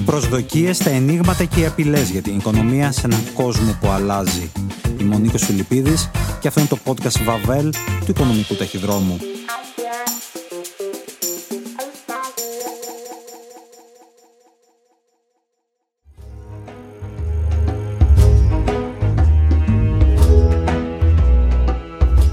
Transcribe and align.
Οι 0.00 0.02
προσδοκίες, 0.02 0.78
τα 0.78 0.90
ενίγματα 0.90 1.44
και 1.44 1.60
οι 1.60 1.66
απειλές 1.66 2.10
για 2.10 2.22
την 2.22 2.36
οικονομία 2.36 2.92
σε 2.92 3.06
έναν 3.06 3.20
κόσμο 3.34 3.76
που 3.80 3.88
αλλάζει. 3.88 4.52
Είμαι 5.00 5.14
ο 5.14 5.18
Νίκος 5.18 5.44
Φιλιππίδης 5.44 6.10
και 6.40 6.48
αυτό 6.48 6.60
είναι 6.60 6.68
το 6.68 6.78
podcast 6.84 7.22
Βαβέλ 7.24 7.72
του 7.72 8.06
Οικονομικού 8.08 8.54
Ταχυδρόμου. 8.54 9.18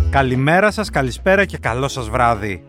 Καλημέρα 0.09 0.71
σας, 0.71 0.89
καλησπέρα 0.89 1.45
και 1.45 1.57
καλό 1.57 1.87
σας 1.87 2.09
βράδυ. 2.09 2.63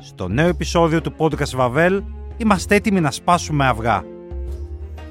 Στο 0.00 0.28
νέο 0.28 0.48
επεισόδιο 0.48 1.00
του 1.00 1.14
podcast 1.18 1.54
Βαβέλ 1.54 2.02
είμαστε 2.36 2.74
έτοιμοι 2.74 3.00
να 3.00 3.10
σπάσουμε 3.10 3.66
αυγά. 3.66 4.09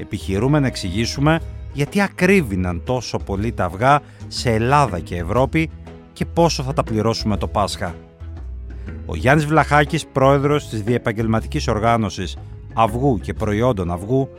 Επιχειρούμε 0.01 0.59
να 0.59 0.67
εξηγήσουμε 0.67 1.39
γιατί 1.73 2.01
ακρίβηναν 2.01 2.81
τόσο 2.83 3.17
πολύ 3.17 3.51
τα 3.51 3.65
αυγά 3.65 3.99
σε 4.27 4.51
Ελλάδα 4.51 4.99
και 4.99 5.15
Ευρώπη 5.15 5.69
και 6.13 6.25
πόσο 6.25 6.63
θα 6.63 6.73
τα 6.73 6.83
πληρώσουμε 6.83 7.37
το 7.37 7.47
Πάσχα. 7.47 7.95
Ο 9.05 9.15
Γιάννης 9.15 9.45
Βλαχάκης, 9.45 10.05
πρόεδρος 10.07 10.69
της 10.69 10.81
Διεπαγγελματικής 10.81 11.67
Οργάνωσης 11.67 12.37
Αυγού 12.73 13.19
και 13.19 13.33
Προϊόντων 13.33 13.91
Αυγού, 13.91 14.29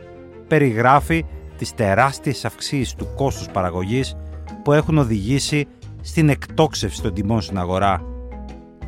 περιγράφει 0.47 1.25
τις 1.57 1.73
τεράστιες 1.73 2.45
αυξήσεις 2.45 2.95
του 2.95 3.07
κόστους 3.15 3.49
παραγωγής 3.49 4.15
που 4.63 4.71
έχουν 4.71 4.97
οδηγήσει 4.97 5.67
στην 6.01 6.29
εκτόξευση 6.29 7.01
των 7.01 7.13
τιμών 7.13 7.41
στην 7.41 7.57
αγορά. 7.59 8.03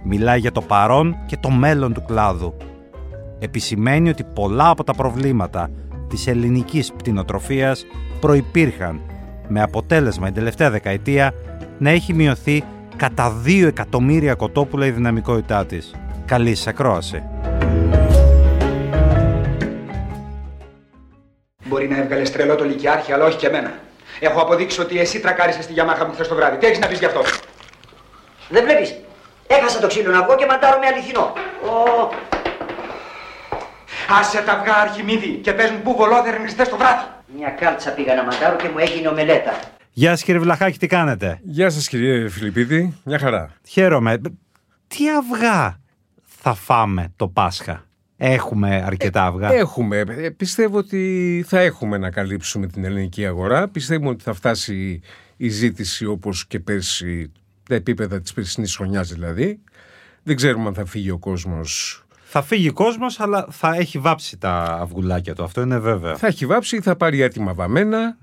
Μιλάει 0.04 0.40
για 0.40 0.52
το 0.52 0.62
παρόν 0.62 1.16
και 1.26 1.38
το 1.38 1.50
μέλλον 1.50 1.94
του 1.94 2.04
κλάδου. 2.06 2.54
Επισημαίνει 3.40 4.10
ότι 4.10 4.24
πολλά 4.24 4.70
από 4.70 4.84
τα 4.84 4.94
προβλήματα 4.94 5.70
της 6.10 6.28
ελληνικής 6.28 6.94
πτηνοτροφίας 6.94 7.86
προϋπήρχαν 8.20 9.02
με 9.48 9.62
αποτέλεσμα 9.62 10.26
την 10.26 10.36
τελευταία 10.36 10.70
δεκαετία 10.70 11.34
να 11.78 11.90
έχει 11.90 12.14
μειωθεί 12.14 12.64
κατά 12.96 13.42
2 13.46 13.66
εκατομμύρια 13.66 14.34
κοτόπουλα 14.36 14.86
η 14.86 14.92
δυναμικότητά 14.92 15.66
της. 15.66 15.96
Καλή 16.26 16.56
σας 16.56 16.68
ακρόαση. 16.68 17.24
Μπορεί 21.66 21.88
να 21.88 21.98
έβγαλες 21.98 22.32
τρελό 22.32 22.56
το 22.56 22.64
λυκειάρχη, 22.64 23.12
αλλά 23.12 23.26
όχι 23.26 23.38
και 23.38 23.48
εμένα. 23.48 23.74
Έχω 24.20 24.42
αποδείξει 24.42 24.82
ότι 24.82 25.00
εσύ 25.00 25.20
τρακάρισες 25.20 25.66
τη 25.66 25.74
Γιαμάχα 25.74 26.06
μου 26.06 26.14
χθες 26.14 26.28
το 26.28 26.36
βράδυ. 26.36 26.58
Τι 26.58 26.66
έχεις 26.66 26.80
να 26.80 26.88
πεις 26.88 27.00
γι' 27.00 27.06
αυτό; 27.06 27.22
Δεν 28.50 28.64
βλέπεις; 28.64 28.96
Έχασα 29.48 29.80
το 29.80 29.88
ξύλο 29.88 30.12
να 30.12 30.24
βγω 30.24 30.36
και 30.36 30.46
μαντάρω 30.46 30.80
με 30.80 30.88
αληθινό. 30.88 31.34
Ω, 31.66 32.10
Άσε 34.10 34.42
τα 34.42 34.52
αυγά 34.52 34.76
αρχιμίδι 34.76 35.28
και 35.28 35.54
πες 35.54 35.72
μου 35.72 35.82
πού 35.84 35.96
βολόδερνες 35.96 36.52
χθες 36.52 36.70
το 36.70 36.78
βράδυ. 36.78 37.04
μια 37.38 37.50
κάλτσα 37.50 37.92
πήγα 37.92 38.16
να 38.16 38.24
μαντάρω 38.24 38.56
και 38.56 38.70
μου 38.70 38.78
έγινε 38.78 39.08
ομελέτα. 39.08 39.60
Γεια 39.92 40.10
σας 40.10 40.24
κύριε 40.24 40.40
Βλαχάκη, 40.40 40.78
τι 40.78 40.88
κάνετε; 40.88 41.40
Γεια 41.44 41.70
σας 41.70 41.88
κύριε 41.88 42.30
Φιλιππίδη, 42.30 42.98
μια 43.04 43.20
χαρά. 43.20 43.52
Χαίρομαι. 43.68 44.22
Τι 44.88 45.10
αυγά 45.10 45.80
θα 46.24 46.54
φάμε 46.54 47.14
το 47.16 47.28
Πάσχα; 47.28 47.86
Έχουμε 48.18 48.84
αρκετά 48.86 49.26
αυγά; 49.26 49.54
Έχουμε, 49.54 49.98
ε, 49.98 50.30
πιστεύω 50.30 50.78
ότι 50.78 51.44
θα 51.48 51.60
έχουμε 51.60 51.98
να 51.98 52.10
καλύψουμε 52.12 52.68
την 52.68 52.84
ελληνική 52.86 53.26
αγορά. 53.26 53.68
Πιστεύουμε 53.68 54.10
ότι 54.10 54.24
θα 54.24 54.34
φτάσει 54.34 55.02
η 55.38 55.50
ζήτηση 55.50 56.06
όπως 56.06 56.48
και 56.48 56.60
πέρσι, 56.60 57.32
τα 57.70 57.76
επίπεδα 57.76 58.22
της 58.22 58.34
περσινής 58.34 58.76
χρονιάς 58.76 59.10
δηλαδή. 59.10 59.60
Δεν 60.24 60.36
ξέρουμε 60.36 60.68
αν 60.68 60.74
θα 60.74 60.86
φύγει 60.86 61.10
ο 61.10 61.18
κόσμος. 61.18 62.03
Θα 62.36 62.42
φύγει 62.42 62.70
ο 62.70 62.74
κόσμος, 62.74 63.20
αλλά 63.20 63.48
θα 63.50 63.76
έχει 63.76 64.00
βάψει 64.00 64.38
τα 64.38 64.78
αυγουλάκια 64.82 65.36
του. 65.36 65.44
Αυτό 65.44 65.62
είναι 65.62 65.80
βέβαιο. 65.80 66.18
Θα 66.18 66.28
έχει 66.28 66.46
βάψει 66.46 66.76
ή 66.76 66.82
θα 66.82 66.96
πάρει 66.96 67.22
έτοιμα 67.22 67.54
βαμμένα 67.54 68.18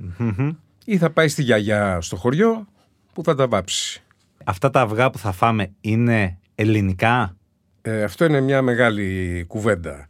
ή 0.84 0.98
θα 0.98 1.10
πάει 1.10 1.28
στη 1.28 1.42
γιαγιά 1.42 2.00
στο 2.00 2.16
χωριό 2.16 2.66
που 3.12 3.24
θα 3.24 3.34
τα 3.34 3.48
βάψει. 3.48 4.02
Αυτά 4.44 4.70
τα 4.70 4.80
αυγά 4.80 5.10
που 5.10 5.18
θα 5.18 5.32
φάμε 5.32 5.72
είναι 5.80 6.38
ελληνικά; 6.54 7.36
Ε, 7.82 8.02
αυτό 8.02 8.24
είναι 8.24 8.40
μια 8.40 8.62
μεγάλη 8.62 9.44
κουβέντα. 9.48 10.06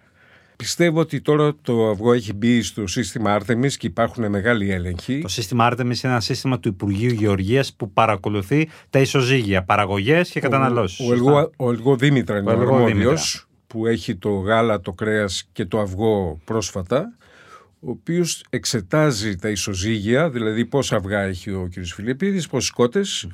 Πιστεύω 0.57 1.01
ότι 1.01 1.21
τώρα 1.21 1.55
το 1.63 1.89
αυγό 1.89 2.13
έχει 2.13 2.33
μπει 2.33 2.63
στο 2.63 2.87
σύστημα 2.87 3.35
Άρτεμις 3.35 3.77
και 3.77 3.87
υπάρχουν 3.87 4.29
μεγάλοι 4.31 4.73
έλεγχοι. 4.73 5.19
Το 5.21 5.29
σύστημα 5.29 5.69
Artemis 5.73 5.81
είναι 5.81 5.99
ένα 6.03 6.21
σύστημα 6.21 6.59
του 6.61 6.69
Υπουργείου 6.69 7.13
Γεωργίας 7.13 7.75
που 7.75 7.93
παρακολουθεί 7.93 8.69
τα 8.91 8.99
ισοζύγια, 8.99 9.63
παραγωγές 9.63 10.31
και 10.31 10.41
καταναλώσεις. 10.41 10.99
Ο, 11.01 11.03
Σωστά. 11.03 11.15
Ελγό, 11.15 11.51
ο 11.57 11.71
Ελγό 11.71 11.97
Δήμητρα 11.97 12.39
είναι 12.39 12.51
Ο 12.51 12.53
ο 12.57 12.61
Ελγό 12.61 12.75
αρμόδιος 12.75 13.45
που 13.71 13.87
έχει 13.87 14.17
το 14.17 14.31
γάλα, 14.31 14.81
το 14.81 14.93
κρέας 14.93 15.49
και 15.53 15.65
το 15.65 15.81
αυγό 15.81 16.41
πρόσφατα 16.45 17.15
ο 17.81 17.91
οποίος 17.91 18.45
εξετάζει 18.51 19.37
τα 19.37 19.49
ισοζύγια, 19.49 20.31
δηλαδή 20.31 20.65
πόσα 20.65 20.97
αυγά 20.97 21.21
έχει 21.21 21.51
ο 21.51 21.69
κ. 21.75 21.85
Φιλιππίδης, 21.85 22.49
πόσες 22.49 22.71
κότες, 22.71 23.29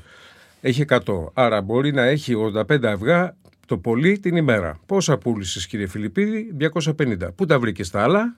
έχει 0.61 0.85
100. 0.89 0.99
Άρα 1.33 1.63
μπορεί 1.63 1.93
να 1.93 2.03
έχει 2.03 2.35
85 2.35 2.85
αυγά 2.85 3.37
το 3.67 3.79
πολύ 3.79 4.19
την 4.19 4.37
ημέρα. 4.37 4.81
Πόσα 4.87 5.19
πούλησες 5.19 5.67
κύριε 5.67 5.87
Φιλιππίδη, 5.87 6.57
250. 6.61 7.35
Πού 7.35 7.47
τα 7.47 7.59
βρήκες 7.59 7.91
τα 7.91 8.03
άλλα, 8.03 8.37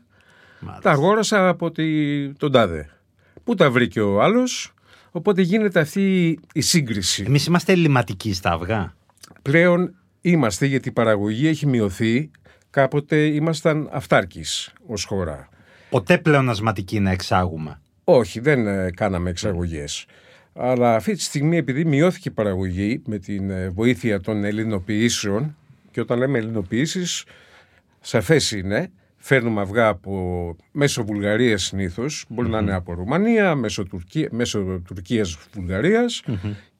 τα 0.83 0.91
αγόρασα 0.91 1.49
από 1.49 1.71
τη, 1.71 2.33
τον 2.33 2.53
τάδε. 2.53 2.91
Πού 3.45 3.55
τα 3.55 3.71
βρήκε 3.71 4.01
ο 4.01 4.23
άλλος, 4.23 4.75
οπότε 5.11 5.43
γίνεται 5.43 5.81
αυτή 5.81 6.39
η 6.53 6.61
σύγκριση. 6.61 7.25
Εμείς 7.27 7.47
είμαστε 7.47 7.73
ελληματικοί 7.73 8.35
στα 8.35 8.53
αυγά. 8.53 8.95
Πλέον 9.43 9.95
είμαστε 10.31 10.67
γιατί 10.67 10.89
η 10.89 10.93
παραγωγή 10.93 11.49
έχει 11.49 11.67
μειωθεί. 11.67 12.31
Κάποτε 12.71 13.17
ήμασταν 13.17 13.89
αυτάρκης 13.93 14.73
ως 14.87 15.05
χώρα. 15.05 15.49
Ποτέ 15.91 16.19
πλεονασματικοί 16.19 17.01
να 17.01 17.11
εξάγουμε. 17.11 17.81
Όχι, 18.05 18.41
δεν 18.41 18.67
ε, 18.67 18.91
κάναμε 18.91 19.31
εξαγωγές. 19.31 20.07
Αλλά 20.53 20.95
αυτή 20.95 21.15
τη 21.15 21.23
στιγμή 21.23 21.57
επειδή 21.57 21.85
μειώθηκε 21.85 22.29
η 22.29 22.33
παραγωγή 22.33 23.03
με 23.07 23.19
την 23.19 23.51
ε, 23.51 23.69
βοήθεια 23.69 24.21
των 24.21 24.45
ελληνοποιήσεων 24.45 25.57
και 25.91 26.01
όταν 26.01 26.19
λέμε 26.19 26.39
ελληνοποιήσεις, 26.39 27.25
σαφές 28.01 28.51
είναι, 28.51 28.91
φέρνουμε 29.17 29.61
αυγά 29.61 29.89
από 29.89 30.57
μέσω 30.73 31.05
Βουλγαρίας 31.05 31.63
συνήθως, 31.63 32.25
μπορεί 32.29 32.49
να 32.49 32.59
είναι 32.59 32.75
από 32.75 32.93
Ρουμανία, 32.93 33.55
μέσω, 33.55 33.85
Τουρκία, 33.85 34.29
μέσω 34.33 34.83
Τουρκίας 34.87 35.39
Βουλγαρίας 35.53 36.23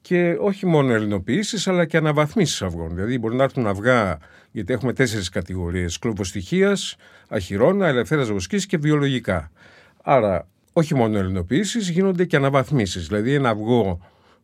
και 0.09 0.37
όχι 0.39 0.65
μόνο 0.65 0.93
ελληνοποιήσεις 0.93 1.67
αλλά 1.67 1.85
και 1.85 1.97
αναβαθμίσεις 1.97 2.61
αυγών. 2.61 2.95
Δηλαδή 2.95 3.19
μπορεί 3.19 3.35
να 3.35 3.43
έρθουν 3.43 3.67
αυγά, 3.67 4.17
γιατί 4.51 4.73
έχουμε 4.73 4.93
τέσσερις 4.93 5.29
κατηγορίες, 5.29 5.99
κλωβοστοιχίας, 5.99 6.95
αχυρώνα, 7.27 7.87
ελευθέρας 7.87 8.31
βοσκής 8.31 8.65
και 8.65 8.77
βιολογικά. 8.77 9.51
Άρα 10.03 10.47
όχι 10.73 10.95
μόνο 10.95 11.17
ελληνοποιήσεις, 11.17 11.89
γίνονται 11.89 12.25
και 12.25 12.35
αναβαθμίσεις. 12.35 13.07
Δηλαδή 13.07 13.33
ένα 13.33 13.49
αυγό 13.49 13.99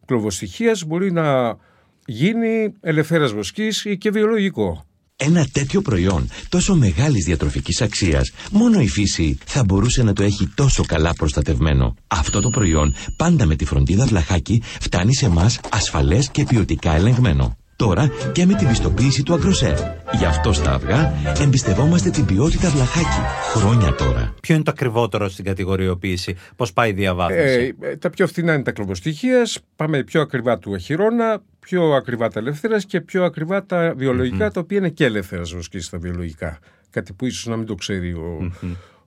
κλωβοστοιχίας 0.06 0.84
μπορεί 0.84 1.12
να 1.12 1.58
γίνει 2.06 2.74
ελευθέρας 2.82 3.32
βοσκής 3.32 3.86
ή 3.86 3.98
και 3.98 4.10
βιολογικό. 4.12 4.86
Ένα 5.18 5.48
τέτοιο 5.52 5.82
προϊόν 5.82 6.30
τόσο 6.50 6.76
μεγάλης 6.76 7.26
διατροφικής 7.26 7.82
αξίας, 7.82 8.32
μόνο 8.52 8.80
η 8.80 8.88
φύση 8.88 9.38
θα 9.46 9.64
μπορούσε 9.64 10.04
να 10.04 10.14
το 10.14 10.24
έχει 10.24 10.48
τόσο 10.56 10.86
καλά 10.86 11.14
προστατευμένο. 11.14 11.96
Αυτό 12.08 12.42
το 12.42 12.50
προϊόν, 12.50 12.94
πάντα 13.16 13.46
με 13.46 13.56
τη 13.56 13.66
φροντίδα 13.66 14.06
βλαχάκι, 14.06 14.62
φτάνει 14.80 15.16
σε 15.16 15.26
εμάς 15.26 15.60
ασφαλές 15.70 16.30
και 16.30 16.44
ποιοτικά 16.44 16.96
ελεγμένο. 16.96 17.58
Τώρα 17.78 18.10
και 18.32 18.46
με 18.46 18.54
την 18.54 18.68
πιστοποίηση 18.68 19.24
του 19.24 19.34
Αγκροσέρ. 19.34 19.78
Γι' 20.18 20.26
αυτό 20.26 20.54
στα 20.54 20.74
αυγά 20.74 21.14
εμπιστευόμαστε 21.42 22.10
την 22.10 22.26
ποιότητα 22.26 22.70
βλαχάκι. 22.70 23.22
Χρόνια 23.54 23.96
τώρα. 23.96 24.34
Ποιο 24.42 24.56
είναι 24.56 24.64
το 24.64 24.72
ακριβότερο 24.72 25.30
στην 25.30 25.46
κατηγοριοποίηση, 25.46 26.36
πώς 26.56 26.74
πάει 26.74 26.90
η 26.90 26.94
διαβάθμιση; 26.94 27.76
Ε, 27.82 27.90
ε, 27.90 27.98
τα 27.98 28.10
πιο 28.10 28.28
φθηνά 28.28 28.54
είναι 28.54 28.64
τα 28.64 28.72
κλωβοστοιχίας, 28.72 29.60
πάμε 29.76 30.04
πιο 30.04 30.22
ακριβά 30.22 30.58
του 30.60 30.74
αχυρώνα, 30.74 31.42
πιο 31.60 31.92
ακριβά 31.92 32.30
τα 32.30 32.40
ελεύθερας 32.40 32.86
και 32.86 33.02
πιο 33.02 33.24
ακριβά 33.24 33.66
τα 33.66 33.94
βιολογικα 33.98 34.52
τα 34.52 34.60
οποία 34.60 34.78
είναι 34.78 34.90
και 34.90 35.06
ελεύθερας 35.06 35.54
βοσκής 35.54 35.90
τα 35.90 35.98
βιολογικά. 35.98 36.60
Κάτι 36.90 37.14
που 37.14 37.26
ίσως 37.26 37.46
να 37.46 37.56
μην 37.58 37.66
το 37.66 37.76
ξέρει 37.76 38.14
ο, 38.14 38.52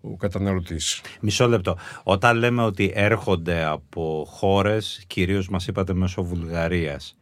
ο 0.01 0.17
καταναλωτής. 0.17 1.01
Μισό 1.21 1.49
λεπτό. 1.49 1.77
Όταν 2.03 2.37
λέμε 2.37 2.63
ότι 2.63 2.93
έρχονται 2.95 3.65
από 3.65 4.27
χώρες, 4.29 5.05
κυρίως 5.07 5.49
μας 5.49 5.67
είπατε 5.67 5.95
μέσω 5.95 6.23
Βουλγαρίας, 6.23 7.17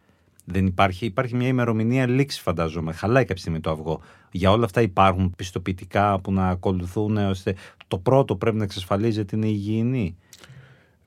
δεν 0.48 0.66
υπάρχει, 0.66 1.06
υπάρχει 1.06 1.36
μια 1.36 1.48
ημερομηνία 1.48 2.06
λήξη 2.06 2.40
φαντάζομαι. 2.40 2.92
Χαλάει 2.92 3.24
κάποια 3.24 3.40
στιγμή 3.40 3.60
το 3.60 3.70
αυγό. 3.70 4.00
Για 4.30 4.50
όλα 4.50 4.64
αυτά 4.64 4.80
υπάρχουν 4.80 5.34
πιστοποιητικά 5.36 6.20
που 6.20 6.32
να 6.32 6.48
ακολουθούν 6.48 7.16
ώστε 7.16 7.54
το 7.88 7.98
πρώτο 7.98 8.36
πρέπει 8.36 8.56
να 8.56 8.64
εξασφαλίζεται 8.64 9.36
είναι 9.36 9.46
υγιεινή. 9.46 10.16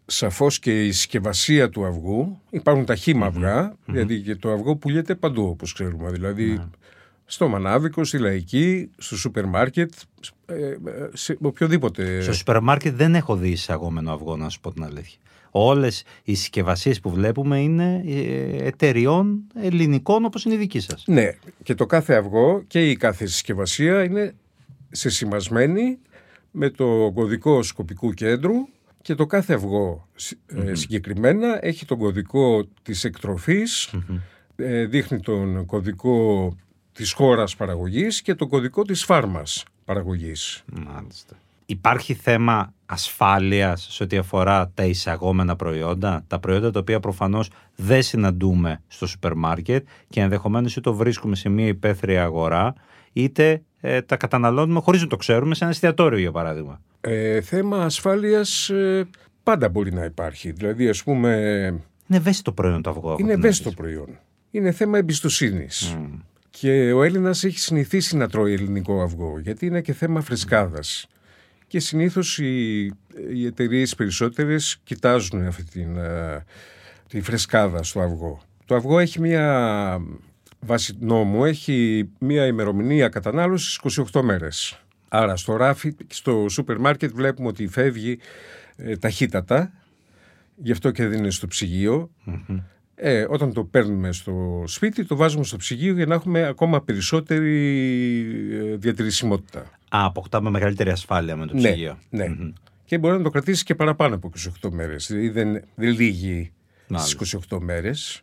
Σαφώς 0.06 0.60
και 0.60 0.86
η 0.86 0.92
συσκευασία 0.92 1.70
του 1.70 1.86
αυγού, 1.86 2.42
υπάρχουν 2.50 2.86
τα 2.86 2.96
χήμα 2.96 3.26
αυγά, 3.26 3.76
δηλαδή 3.86 4.22
και 4.22 4.36
το 4.36 4.52
αυγό 4.52 4.76
πουλιέται 4.76 5.16
παντού 5.16 5.44
όπως 5.44 5.74
ξέρουμε, 5.74 6.12
δηλαδή 6.12 6.62
στο 7.32 7.48
μανάβικο, 7.48 8.04
στη 8.04 8.18
λαϊκή, 8.18 8.90
στο 8.98 9.18
σούπερ 9.18 9.46
μάρκετ, 9.46 9.94
ε, 10.46 10.54
ε, 10.54 10.78
σε 11.14 11.38
οποιοδήποτε. 11.42 12.22
Στο 12.22 12.34
σούπερ 12.34 12.62
μάρκετ 12.62 12.96
δεν 12.96 13.16
έχω 13.16 13.36
δει 13.36 13.50
εισαγόμενο 13.50 14.14
αυγό, 14.14 14.38
να 14.38 14.50
σου 14.50 14.60
πω 14.60 14.74
την 14.74 14.84
αλήθεια. 14.84 15.20
Όλες 15.52 16.04
οι 16.24 16.36
συσκευασίες 16.36 17.00
που 17.00 17.10
βλέπουμε 17.10 17.60
είναι 17.60 18.04
ε, 18.06 18.66
εταιριών 18.66 19.42
ελληνικών 19.56 20.26
όπως 20.26 20.46
είναι 20.46 20.54
η 20.54 20.58
δική 20.58 20.80
σας. 20.80 21.04
Ναι, 21.08 21.36
και 21.64 21.76
το 21.76 21.86
κάθε 21.86 22.14
αυγό 22.16 22.64
και 22.68 22.90
η 22.90 22.96
κάθε 22.96 23.26
συσκευασία 23.26 24.04
είναι 24.04 24.36
σεσημασμένη 24.92 25.98
με 26.52 26.70
το 26.70 27.12
κωδικό 27.14 27.64
σκοπικού 27.64 28.14
κέντρου 28.14 28.54
και 29.02 29.16
το 29.16 29.26
κάθε 29.26 29.54
αυγό 29.54 30.08
ε, 30.46 30.74
συγκεκριμένα 30.74 31.66
έχει 31.66 31.86
τον 31.86 31.98
κωδικό 31.98 32.68
της 32.82 33.04
εκτροφης 33.04 33.94
ε, 34.56 34.86
δείχνει 34.86 35.20
τον 35.20 35.66
κωδικό 35.66 36.56
της 37.00 37.12
χώρας 37.12 37.56
παραγωγής 37.56 38.22
και 38.22 38.36
τον 38.36 38.48
κωδικό 38.48 38.84
της 38.84 39.04
φάρμας 39.04 39.64
παραγωγής. 39.86 40.64
Μάλιστα. 40.86 41.36
Υπάρχει 41.66 42.14
θέμα 42.14 42.74
ασφάλειας 42.86 43.88
σε 43.90 44.04
ό,τι 44.04 44.18
αφορά 44.18 44.72
τα 44.74 44.84
εισαγόμενα 44.86 45.56
προϊόντα, 45.56 46.24
τα 46.28 46.40
προϊόντα 46.40 46.72
τα 46.72 46.80
οποία 46.80 47.00
προφανώς 47.00 47.50
δεν 47.76 48.02
συναντούμε 48.04 48.82
στο 48.88 49.08
σούπερ 49.08 49.34
μάρκετ 49.34 49.88
και 50.10 50.22
ενδεχομένως 50.22 50.72
είτε 50.72 50.82
το 50.82 50.94
βρίσκουμε 50.94 51.36
σε 51.36 51.50
μια 51.50 51.68
υπαίθρια 51.68 52.24
αγορά 52.24 52.74
είτε 53.14 53.62
ε, 53.80 54.02
τα 54.02 54.18
καταναλώνουμε 54.18 54.80
χωρίς 54.80 55.02
να 55.02 55.08
το 55.08 55.16
ξέρουμε 55.16 55.56
σε 55.56 55.64
ένα 55.64 55.74
εστιατόριο 55.74 56.20
για 56.20 56.32
παράδειγμα. 56.32 56.82
Ε, 57.02 57.42
θέμα 57.42 57.84
ασφάλειας 57.84 58.70
ε, 58.70 59.08
πάντα 59.44 59.70
μπορεί 59.70 59.94
να 59.94 60.04
υπάρχει. 60.04 60.52
Δηλαδή 60.52 60.90
ας 60.90 61.04
πούμε... 61.04 61.32
Είναι 62.08 62.18
ευαίσθητο 62.18 62.52
προϊόν 62.52 62.82
το 62.82 62.90
αυγό. 62.90 63.16
Είναι 63.20 63.34
ευαίσθητο 63.34 63.72
προϊόν. 63.72 64.20
Είναι 64.52 64.72
θέμα 64.72 64.98
εμπιστοσύνης. 64.98 65.98
Και 66.60 66.92
ο 66.94 67.04
Έλληνας 67.04 67.44
έχει 67.44 67.60
συνηθίσει 67.60 68.18
να 68.18 68.30
τρώει 68.30 68.54
ελληνικό 68.54 69.02
αυγό, 69.02 69.40
γιατί 69.40 69.66
είναι 69.66 69.82
και 69.82 69.94
θέμα 69.94 70.22
φρεσκάδας. 70.22 71.08
Και 71.68 71.80
συνήθως 71.80 72.38
οι, 72.38 72.86
οι 73.34 73.46
εταιρείες 73.46 73.96
περισσότερες 73.96 74.80
κοιτάζουν 74.84 75.46
αυτή 75.46 75.64
την, 75.64 75.98
ε, 75.98 76.46
τη 77.10 77.22
φρεσκάδα 77.22 77.84
στο 77.84 78.02
αυγό. 78.02 78.42
Το 78.66 78.76
αυγό 78.76 79.00
έχει 79.00 79.22
μία 79.22 80.02
βάση 80.60 80.98
νόμου, 81.00 81.46
έχει 81.46 82.10
μία 82.20 82.46
ημερομηνία 82.46 83.10
κατανάλωσης 83.10 83.80
28 84.14 84.22
μέρες. 84.22 84.82
Άρα 85.08 85.36
στο 85.36 85.56
ράφι, 85.56 85.96
στο 86.08 86.46
σούπερ 86.50 86.80
μάρκετ 86.80 87.12
βλέπουμε 87.14 87.48
ότι 87.48 87.68
φεύγει 87.68 88.20
ε, 88.76 88.98
ταχύτατα, 88.98 89.72
γι' 90.56 90.72
αυτό 90.72 90.92
και 90.92 91.08
δεν 91.08 91.18
είναι 91.18 91.32
στο 91.32 91.48
ψυγειο 91.48 92.10
Ε, 93.02 93.26
όταν 93.30 93.54
το 93.54 93.64
παίρνουμε 93.64 94.12
στο 94.12 94.64
σπίτι, 94.68 95.06
το 95.06 95.16
βάζουμε 95.16 95.44
στο 95.44 95.58
ψυγείο 95.58 95.94
για 95.94 96.06
να 96.06 96.14
έχουμε 96.16 96.48
ακόμα 96.48 96.82
περισσότερη 96.82 97.48
ε, 98.52 98.76
διατηρησιμότητα. 98.76 99.60
Α, 99.90 100.06
αποκτάμε 100.06 100.50
μεγαλύτερη 100.50 100.90
ασφάλεια 100.90 101.36
με 101.36 101.46
το 101.46 101.54
Ναι, 101.54 101.70
ψυγείο. 101.70 101.98
ναι. 102.10 102.26
Και 102.86 102.98
μπορεί 102.98 103.18
να 103.18 103.24
το 103.24 103.30
κρατήσεις 103.30 103.64
και 103.64 103.76
παραπάνω 103.76 104.16
από 104.16 104.32
28 104.62 104.70
μέρες. 104.72 105.08
Δηλαδή 105.08 105.30
δεν, 105.30 105.64
δεν 105.76 105.90
λύγει 105.94 106.52
Μάλιστα. 106.88 107.26
στις 107.26 107.38
28 107.50 107.58
μέρες. 107.62 108.22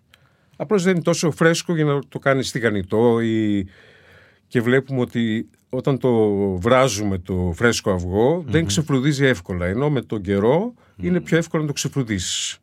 Απλώς 0.56 0.82
δεν 0.82 0.92
είναι 0.94 1.02
τόσο 1.02 1.30
φρέσκο 1.30 1.74
για 1.74 1.84
να 1.84 1.98
το 2.08 2.18
κάνεις 2.18 2.50
τηγανιτό 2.50 3.20
ή... 3.20 3.66
και 4.46 4.60
βλέπουμε 4.60 5.00
ότι 5.00 5.48
όταν 5.68 5.98
το 5.98 6.10
βράζουμε 6.58 7.18
το 7.18 7.52
φρέσκο 7.56 7.90
αυγό, 7.90 8.44
δεν 8.46 8.66
ξεφλουδίζει 8.66 9.24
εύκολα. 9.26 9.66
Ενώ 9.66 9.90
με 9.90 10.02
τον 10.02 10.20
καιρό 10.22 10.74
είναι 10.96 11.20
πιο 11.20 11.36
εύκολο 11.36 11.62
να 11.62 11.68
το 11.68 11.74
ξεφλουδίσεις. 11.74 12.58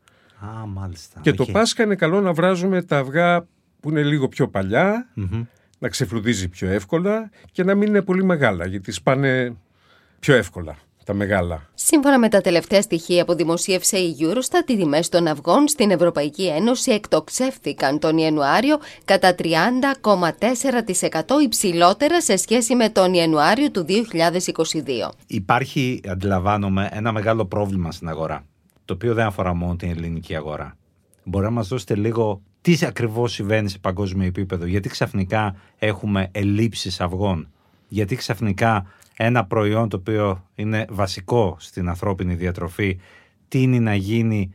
Α, 0.45 0.66
μάλιστα. 0.66 1.19
Και 1.22 1.30
Οκ. 1.30 1.36
το 1.36 1.45
Πάσχα 1.45 1.84
είναι 1.84 1.95
καλό 1.95 2.22
να 2.22 2.34
βράζουμε 2.34 2.81
τα 2.81 2.98
αυγά 2.98 3.48
που 3.80 3.90
είναι 3.90 4.04
λίγο 4.04 4.28
πιο 4.28 4.48
παλιά, 4.48 5.10
να 5.80 5.90
ξεφλουδίζει 5.89 6.50
πιο 6.50 6.69
εύκολα 6.69 7.30
και 7.51 7.63
να 7.63 7.75
μην 7.75 7.88
είναι 7.88 8.01
πολύ 8.01 8.24
μεγάλα, 8.24 8.66
γιατί 8.66 8.92
σπάνε 8.92 9.56
πιο 10.19 10.36
εύκολα 10.36 10.78
τα 11.06 11.13
μεγάλα. 11.13 11.69
Σύμφωνα 11.74 12.19
με 12.19 12.30
τα 12.30 12.42
τελευταία 12.42 12.81
στοιχεία 12.81 13.25
που 13.25 13.34
δημοσίευσε 13.36 13.98
η 13.98 14.16
Eurostat, 14.19 14.69
οι 14.69 14.78
τιμές 14.78 15.10
των 15.10 15.28
αυγών 15.28 15.68
στην 15.68 15.92
Ευρωπαϊκή 15.92 16.48
Ένωση 16.48 16.92
εκτοξεύθηκαν 16.92 18.00
τον 18.00 18.18
Ιανουάριο 18.18 18.78
κατά 19.06 19.36
30,4% 19.38 19.50
υψηλότερα 21.44 22.22
σε 22.22 22.38
σχέση 22.38 22.75
με 22.75 22.90
τον 22.90 23.13
Ιανουάριο 23.13 23.72
του 23.72 23.86
2022. 23.88 23.92
Υπάρχει, 25.28 26.01
αντιλαμβάνομαι, 26.07 26.90
ένα 26.92 27.12
μεγάλο 27.12 27.45
πρόβλημα 27.45 27.92
στην 27.92 28.10
αγορά. 28.10 28.45
Το 28.85 28.94
οποίο 28.94 29.13
δεν 29.13 29.25
αφορά 29.25 29.53
μόνο 29.53 29.75
την 29.75 29.89
ελληνική 29.89 30.35
αγορά. 30.35 30.77
Μπορεί 31.24 31.45
να 31.45 31.51
μας 31.51 31.68
δώσετε 31.68 31.95
λίγο 31.95 32.41
τι 32.62 32.77
ακριβώς 32.85 33.31
συμβαίνει 33.33 33.69
σε 33.69 33.80
παγκόσμιο 33.80 34.27
επίπεδο. 34.27 34.65
Γιατί 34.65 34.89
ξαφνικά 34.89 35.56
έχουμε 35.77 36.27
ελλείψεις 36.31 37.01
αυγών. 37.01 37.47
Γιατί 37.88 38.15
ξαφνικά 38.15 38.85
ένα 39.18 39.45
προϊόν 39.45 39.89
το 39.89 39.97
οποίο 39.97 40.47
είναι 40.56 40.85
βασικό 40.89 41.56
στην 41.59 41.89
ανθρώπινη 41.89 42.35
διατροφή 42.35 43.00
τίνει 43.47 43.80
να 43.80 43.95
γίνει 43.95 44.53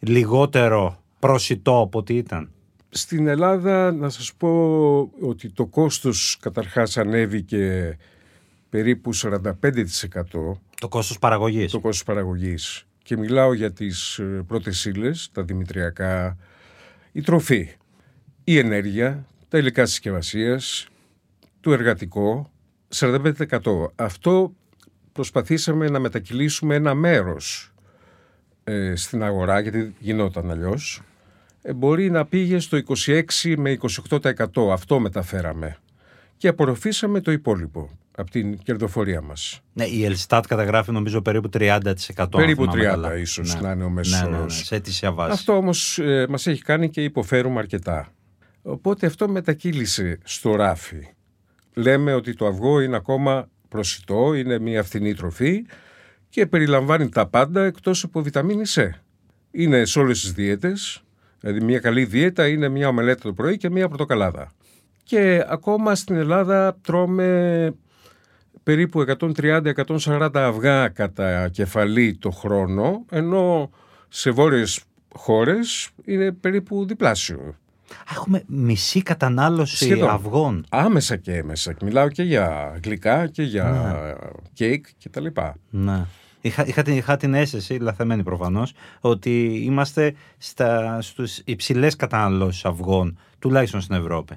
λιγότερο 0.00 1.02
προσιτό 1.18 1.80
από 1.80 1.98
ό,τι 1.98 2.16
ήταν. 2.16 2.50
Στην 2.88 3.26
Ελλάδα 3.26 3.92
να 3.92 4.08
σας 4.08 4.32
πω 4.34 4.50
ότι 5.20 5.50
το 5.50 5.66
κόστος 5.66 6.36
καταρχάς 6.40 6.96
ανέβηκε 6.96 7.96
περίπου 8.70 9.10
45% 9.14 9.40
Το 10.80 10.88
κόστος 10.88 11.18
παραγωγής. 11.18 11.72
το 11.72 11.80
κόστος 11.80 12.04
παραγωγής. 12.04 12.86
Και 13.02 13.16
μιλάω 13.16 13.54
για 13.54 13.72
τις 13.72 14.18
ε, 14.18 14.22
πρώτες 14.22 14.84
ύλες, 14.84 15.30
τα 15.32 15.42
δημητριακά, 15.42 16.36
η 17.12 17.20
τροφή, 17.20 17.70
η 18.44 18.58
ενέργεια, 18.58 19.26
τα 19.48 19.58
υλικά 19.58 19.86
συσκευασίας, 19.86 20.86
το 21.60 21.72
εργατικό, 21.72 22.50
45%. 22.94 23.32
Αυτό 23.94 24.54
προσπαθήσαμε 25.12 25.88
να 25.88 25.98
μετακυλήσουμε 25.98 26.74
ένα 26.74 26.94
μέρος 26.94 27.72
ε, 28.64 28.96
στην 28.96 29.22
αγορά, 29.22 29.60
γιατί 29.60 29.94
γινόταν 29.98 30.50
αλλιώς. 30.50 31.02
Ε, 31.62 31.72
μπορεί 31.72 32.10
να 32.10 32.26
πήγε 32.26 32.58
στο 32.58 32.78
26 33.06 33.54
με 33.56 33.78
28%. 34.08 34.70
Αυτό 34.70 34.98
μεταφέραμε. 34.98 35.76
Και 36.36 36.48
απορροφήσαμε 36.48 37.20
το 37.20 37.32
υπόλοιπο 37.32 37.90
από 38.22 38.30
την 38.30 38.58
κερδοφορία 38.58 39.20
μας. 39.22 39.60
Ναι, 39.72 39.84
η 39.84 40.04
Ελστάτ 40.04 40.46
καταγράφει 40.46 40.92
νομίζω 40.92 41.22
περίπου 41.22 41.48
30%. 41.52 41.80
αν 42.16 42.28
Περίπου 42.28 42.62
θυμάμαι 42.62 42.82
30 42.82 42.84
καλά. 42.90 43.16
ίσως 43.16 43.54
Ναι. 43.54 43.60
να 43.60 43.70
είναι 43.72 43.84
ο 43.84 43.88
μέσος 43.88 44.20
Ναι, 44.20 44.24
ναι, 44.28 44.30
ναι, 44.30 44.40
όρος. 44.40 44.62
σε 44.64 44.74
αιτήσια 44.74 45.12
βάση. 45.12 45.32
Αυτό 45.32 45.56
όμως 45.56 45.98
ε, 45.98 46.26
μας 46.28 46.46
έχει 46.46 46.62
κάνει 46.62 46.90
και 46.90 47.02
υποφέρουμε 47.04 47.58
αρκετά. 47.58 48.08
Οπότε 48.62 49.06
αυτό 49.06 49.28
μετακύλησε 49.28 50.18
στο 50.24 50.54
ράφι. 50.54 51.08
Λέμε 51.74 52.14
ότι 52.14 52.34
το 52.34 52.46
αυγό 52.46 52.80
είναι 52.80 52.96
ακόμα 52.96 53.48
προσιτό, 53.68 54.34
είναι 54.34 54.58
μια 54.58 54.82
φθηνή 54.82 55.14
τροφή 55.14 55.66
και 56.28 56.46
περιλαμβάνει 56.46 57.08
τα 57.08 57.26
πάντα 57.26 57.64
εκτός 57.64 58.04
από 58.04 58.22
βιταμίνη 58.22 58.62
C. 58.74 58.88
Είναι 59.50 59.84
σε 59.84 59.98
όλες 59.98 60.20
τις 60.20 60.32
δίαιτες, 60.32 61.02
δηλαδή 61.40 61.64
μια 61.64 61.78
καλή 61.78 62.04
δίαιτα 62.04 62.48
είναι 62.48 62.68
μια 62.68 62.88
ομελέτα 62.88 63.22
το 63.22 63.32
πρωί 63.32 63.56
και 63.56 63.70
μια 63.70 63.88
πορτοκαλάδα. 63.88 64.52
Και 65.04 65.44
ακόμα 65.48 65.94
στην 65.94 66.16
Ελλάδα 66.16 66.76
τρώμε 66.82 67.74
περίπου 68.62 69.04
130-140 69.20 70.28
αυγά 70.34 70.88
κατά 70.88 71.48
κεφαλή 71.48 72.16
το 72.16 72.30
χρόνο, 72.30 73.04
ενώ 73.10 73.70
σε 74.08 74.30
βόρειες 74.30 74.80
χώρες 75.14 75.90
είναι 76.04 76.32
περίπου 76.32 76.86
διπλάσιο. 76.86 77.56
Έχουμε 78.10 78.42
μισή 78.46 79.02
κατανάλωση 79.02 79.76
Σχεδόν. 79.76 80.08
αυγών. 80.08 80.64
Άμεσα 80.70 81.16
και 81.16 81.36
έμεσα. 81.36 81.74
Μιλάω 81.82 82.08
και 82.08 82.22
για 82.22 82.78
γλυκά 82.84 83.26
και 83.26 83.42
για 83.42 83.96
κέικ 84.52 84.86
και 84.98 85.08
τα 85.08 85.20
λοιπά. 85.20 85.56
Ναι. 85.70 86.04
Είχα, 86.40 86.66
είχα, 86.66 86.82
την, 86.82 86.96
είχα 86.96 87.16
την 87.16 87.34
αίσθηση, 87.34 87.74
λαθεμένη 87.74 88.22
προφανώς, 88.22 88.72
ότι 89.00 89.62
είμαστε 89.64 90.14
στα, 90.38 90.98
στους 91.00 91.38
υψηλές 91.44 91.96
καταναλώσεις 91.96 92.64
αυγών, 92.64 93.18
τουλάχιστον 93.38 93.80
στην 93.80 93.94
Ευρώπη. 93.94 94.34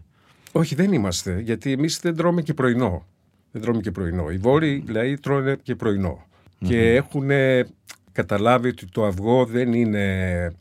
Όχι, 0.51 0.75
δεν 0.75 0.93
είμαστε, 0.93 1.39
γιατί 1.39 1.71
εμείς 1.71 1.99
δεν 1.99 2.15
τρώμε 2.15 2.41
και 2.41 2.53
πρωινό. 2.53 3.05
Δεν 3.55 3.63
τρώμε 3.63 3.81
και 3.81 3.91
πρωινό. 3.91 4.29
Οι 4.29 4.37
βόρειοι 4.37 4.83
δηλαδή 4.85 5.17
τρώνε 5.17 5.57
και 5.63 5.75
πρωινό. 5.75 6.25
Και 6.59 6.93
έχουν 6.93 7.29
καταλάβει 8.11 8.67
ότι 8.67 8.85
το 8.85 9.05
αυγό 9.05 9.45
δεν 9.45 9.73
είναι 9.73 10.51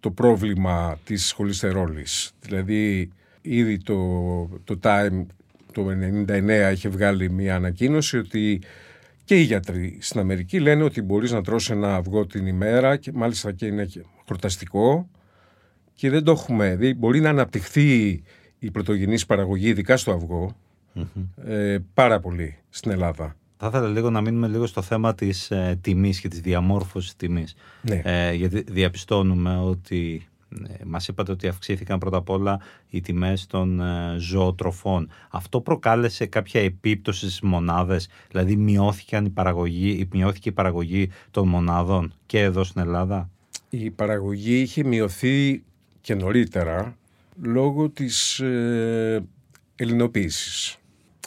το 0.00 0.10
πρόβλημα 0.10 0.98
της 1.04 1.32
χολυστερόλης. 1.32 2.32
Δηλαδή, 2.40 3.10
ήδη 3.42 3.78
το, 3.78 3.96
το 4.64 4.78
Time 4.82 5.26
το 5.72 5.86
99 6.28 6.70
είχε 6.72 6.88
βγάλει 6.88 7.30
μια 7.30 7.54
ανακοίνωση 7.54 8.18
ότι 8.18 8.60
και 9.24 9.38
οι 9.38 9.42
γιατροί 9.42 9.98
στην 10.00 10.20
Αμερική 10.20 10.60
λένε 10.60 10.82
ότι 10.82 11.02
μπορείς 11.02 11.30
να 11.30 11.42
τρως 11.42 11.70
ένα 11.70 11.94
αυγό 11.96 12.26
την 12.26 12.46
ημέρα 12.46 12.96
και 12.96 13.12
μάλιστα 13.14 13.52
και 13.52 13.66
είναι 13.66 13.84
και 13.84 14.04
χορταστικό 14.26 15.08
και 15.94 16.10
δεν 16.10 16.24
το 16.24 16.30
έχουμε. 16.30 16.76
Δηλαδή, 16.76 16.94
μπορεί 16.94 17.20
να 17.20 17.28
αναπτυχθεί 17.28 18.22
η 18.58 18.70
πρωτογενής 18.70 19.26
παραγωγή, 19.26 19.68
ειδικά 19.68 19.96
στο 19.96 20.12
αυγό, 20.12 20.56
ε, 21.44 21.78
πάρα 21.94 22.20
πολύ 22.20 22.56
στην 22.70 22.90
Ελλάδα. 22.90 23.36
Θα 23.56 23.66
ήθελα 23.66 23.88
λίγο 23.88 24.10
να 24.10 24.20
μείνουμε 24.20 24.48
λίγο 24.48 24.66
στο 24.66 24.82
θέμα 24.82 25.14
της 25.14 25.50
ε, 25.50 25.78
τιμής 25.80 26.20
και 26.20 26.28
της 26.28 26.40
διαμόρφωσης 26.40 27.16
τιμής. 27.16 27.54
Ναι. 27.82 28.02
Ε, 28.04 28.32
γιατί 28.32 28.64
διαπιστώνουμε 28.68 29.56
ότι 29.56 30.26
ε, 30.68 30.84
μας 30.84 31.08
είπατε 31.08 31.32
ότι 31.32 31.48
αυξήθηκαν 31.48 31.98
πρώτα 31.98 32.16
απ' 32.16 32.30
όλα 32.30 32.60
οι 32.88 33.00
τιμές 33.00 33.46
των 33.46 33.80
ε, 33.80 34.16
ζωοτροφών. 34.18 35.08
Αυτό 35.30 35.60
προκάλεσε 35.60 36.26
κάποια 36.26 36.60
επίπτωση 36.60 37.18
στις 37.18 37.40
μονάδες, 37.40 38.08
δηλαδή 38.30 38.56
μειώθηκαν 38.56 39.24
η 39.24 39.30
παραγωγή, 39.30 40.08
μειώθηκε 40.12 40.48
η 40.48 40.52
παραγωγή 40.52 41.10
των 41.30 41.48
μονάδων 41.48 42.12
και 42.26 42.40
εδώ 42.40 42.64
στην 42.64 42.80
Ελλάδα; 42.80 43.30
Η 43.70 43.90
παραγωγή 43.90 44.60
είχε 44.60 44.84
μειωθεί 44.84 45.62
και 46.00 46.14
νωρίτερα 46.14 46.96
λόγω 47.42 47.88
της 47.88 48.38
ε, 48.40 49.24
ελληνοποίησης. 49.76 50.76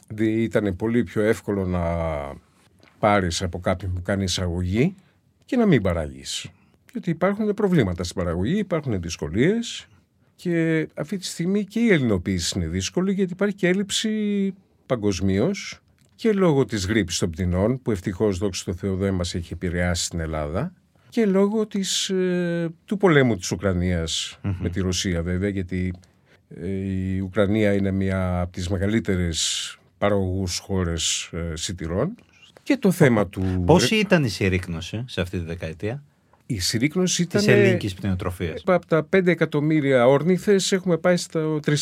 Δηλαδή 0.07 0.41
ήταν 0.43 0.75
πολύ 0.75 1.03
πιο 1.03 1.21
εύκολο 1.21 1.65
να 1.65 1.83
πάρεις 2.99 3.41
από 3.41 3.59
κάποιον 3.59 3.93
που 3.93 4.01
κάνει 4.01 4.23
εισαγωγή 4.23 4.95
και 5.45 5.57
να 5.57 5.65
μην 5.65 5.81
παράγεις. 5.81 6.47
Γιατί 6.91 7.09
υπάρχουν 7.09 7.53
προβλήματα 7.53 8.03
στην 8.03 8.15
παραγωγή, 8.15 8.57
υπάρχουν 8.57 9.01
δυσκολίες 9.01 9.87
και 10.35 10.87
αυτή 10.93 11.17
τη 11.17 11.25
στιγμή 11.25 11.65
και 11.65 11.79
η 11.79 11.91
ελληνοποίηση 11.91 12.53
είναι 12.57 12.67
δύσκολη 12.67 13.13
γιατί 13.13 13.33
υπάρχει 13.33 13.55
και 13.55 13.67
έλλειψη 13.67 14.53
παγκοσμίως 14.85 15.79
και 16.15 16.33
λόγω 16.33 16.65
της 16.65 16.85
γρήπης 16.85 17.17
των 17.17 17.29
πτηνών 17.29 17.81
που 17.81 17.91
ευτυχώς 17.91 18.37
δόξα 18.37 18.63
τω 18.65 18.73
Θεώ 18.73 18.95
δεν 18.95 19.13
μας 19.13 19.35
έχει 19.35 19.53
επηρεάσει 19.53 20.03
στην 20.03 20.19
Ελλάδα 20.19 20.73
και 21.09 21.25
λόγω 21.25 21.67
της, 21.67 22.09
ε, 22.09 22.69
του 22.85 22.97
πολέμου 22.97 23.35
της 23.35 23.51
ουκρανιας 23.51 24.39
με 24.59 24.69
τη 24.69 24.79
Ρωσία 24.79 25.21
βέβαια 25.21 25.49
γιατί 25.49 25.93
ε, 26.49 26.67
η 26.67 27.19
Ουκρανία 27.19 27.73
είναι 27.73 27.91
μια 27.91 28.41
από 28.41 28.51
τις 28.51 28.69
μεγαλύτερες 28.69 29.77
παραγωγούς 30.09 30.57
χώρες 30.57 31.29
ε, 31.33 31.55
σιτηρών 31.55 32.15
και 32.63 32.77
το 32.77 32.91
θέμα 32.91 33.27
του... 33.27 33.63
Πόση 33.65 33.95
ήταν 33.95 34.23
η 34.23 34.29
συρρήκνωση 34.29 35.03
σε 35.07 35.21
αυτή 35.21 35.37
τη 35.39 35.45
δεκαετία; 35.45 36.03
Η 36.45 36.59
συρρήκνωση 36.59 37.21
ήταν... 37.21 37.41
της 37.41 37.49
ελληνικής 37.53 37.93
πτηνοτροφίας. 37.93 38.61
Από 38.65 38.85
τα 38.85 39.07
5 39.15 39.27
εκατομμύρια 39.27 40.07
όρνηθες 40.07 40.71
έχουμε 40.71 40.97
πάει 40.97 41.17
στο 41.17 41.59
3,5. 41.65 41.73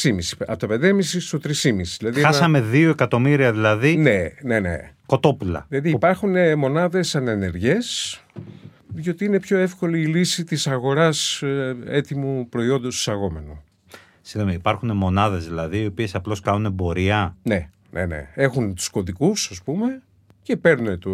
Από 0.47 0.67
τα 0.67 0.77
5,5 0.81 0.99
στο 1.01 1.39
3,5. 1.43 1.51
Δηλαδή 1.97 2.19
ένα- 2.19 2.27
Χάσαμε 2.27 2.63
2 2.71 2.73
εκατομμύρια 2.89 3.51
δηλαδή 3.51 3.95
Ναι, 3.97 4.27
ναι, 4.41 4.59
ναι. 4.59 4.91
κοτόπουλα. 5.05 5.65
Δηλαδή 5.69 5.89
υπάρχουν 5.89 6.35
ε, 6.35 6.55
μονάδες 6.55 7.15
ανενεργές 7.15 8.19
διότι 8.87 9.25
είναι 9.25 9.39
πιο 9.39 9.57
εύκολη 9.57 9.99
η 10.01 10.05
λύση 10.05 10.43
της 10.43 10.67
αγοράς 10.67 11.41
ε, 11.41 11.75
έτοιμου 11.87 12.49
προϊόντος 12.49 12.95
εισαγόμενου. 12.97 13.61
Συγγνώμη, 14.21 14.55
υπάρχουν 14.55 14.95
μονάδες 14.97 15.45
δηλαδή 15.47 15.81
οι 15.81 15.85
οποίες 15.85 16.15
απλώς 16.15 16.39
κάνουν 16.39 16.65
εμπορία; 16.65 17.35
Ναι, 17.43 17.69
ναι, 17.93 18.05
ναι. 18.05 18.29
Έχουν 18.33 18.75
τους 18.75 18.89
κωδικούς, 18.89 19.49
ας 19.51 19.61
πούμε, 19.63 20.01
και 20.41 20.57
παίρνουν 20.57 20.99
το 20.99 21.11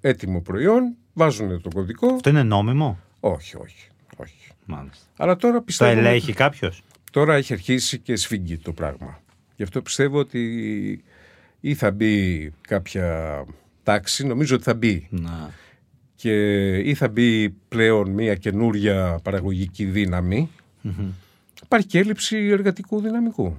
έτοιμο 0.00 0.40
προϊόν, 0.40 0.96
βάζουν 1.12 1.60
το 1.60 1.70
κωδικό. 1.74 2.14
Αυτό 2.14 2.28
είναι 2.28 2.42
νόμιμο; 2.42 2.98
Όχι, 3.20 3.56
όχι, 3.56 3.88
όχι. 4.16 4.50
Μάλιστα. 4.64 5.04
Αλλά 5.16 5.36
τώρα 5.36 5.54
Το 5.54 5.62
πιστεύω... 5.62 5.98
ελέγχει 5.98 6.32
κάποιος; 6.32 6.82
Τώρα 7.12 7.34
έχει 7.34 7.52
αρχίσει 7.52 7.98
και 7.98 8.16
σφίγγει 8.16 8.58
το 8.58 8.72
πράγμα. 8.72 9.20
Γι' 9.56 9.62
αυτό 9.62 9.82
πιστεύω 9.82 10.18
ότι 10.18 11.04
ή 11.60 11.74
θα 11.74 11.90
μπει 11.90 12.52
κάποια 12.60 13.44
τάξη, 13.82 14.26
νομίζω 14.26 14.54
ότι 14.54 14.64
θα 14.64 14.74
μπει. 14.74 15.06
Να. 15.10 15.50
Και 16.14 16.32
ή 16.78 16.94
θα 16.94 17.08
μπει 17.08 17.48
πλέον 17.48 18.10
μια 18.10 18.34
καινούρια 18.34 19.18
παραγωγική 19.22 19.84
δύναμη. 19.84 20.50
Υπάρχει 21.62 21.86
και 21.86 21.98
έλλειψη 21.98 22.36
εργατικού 22.36 23.00
δυναμικού. 23.00 23.56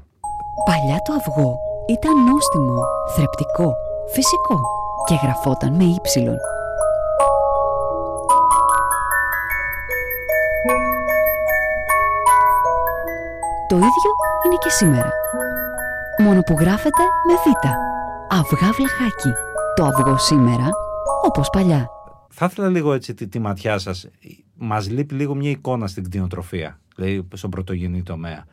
Παλιά 0.65 0.97
το 1.05 1.13
αυγό 1.13 1.68
ήταν 1.89 2.23
νόστιμο, 2.23 2.83
θρεπτικό, 3.15 3.75
φυσικό 4.13 4.59
και 5.05 5.15
γραφόταν 5.23 5.73
με 5.75 5.83
ύψιλον. 5.83 6.37
Το 13.67 13.75
ίδιο 13.75 14.11
είναι 14.45 14.55
και 14.59 14.69
σήμερα. 14.69 15.11
Μόνο 16.17 16.41
που 16.41 16.53
γράφεται 16.53 17.03
με 17.27 17.33
β. 17.33 17.67
Αυγά 18.29 18.71
βλαχάκι. 18.71 19.31
Το 19.75 19.85
αυγό 19.85 20.17
σήμερα, 20.17 20.69
όπως 21.25 21.49
παλιά. 21.49 21.89
Θα 22.29 22.45
ήθελα 22.45 22.67
λίγο 22.67 22.93
έτσι 22.93 23.13
τη, 23.13 23.27
τη 23.27 23.39
ματιά 23.39 23.77
σας. 23.77 24.07
Μας 24.55 24.89
λείπει 24.89 25.13
λίγο 25.13 25.35
μια 25.35 25.49
εικόνα 25.49 25.87
στην 25.87 26.03
κτηνοτροφία, 26.03 26.79
δηλαδή 26.95 27.27
στον 27.33 27.49
πρωτογενή 27.49 28.03
τομέα. 28.03 28.45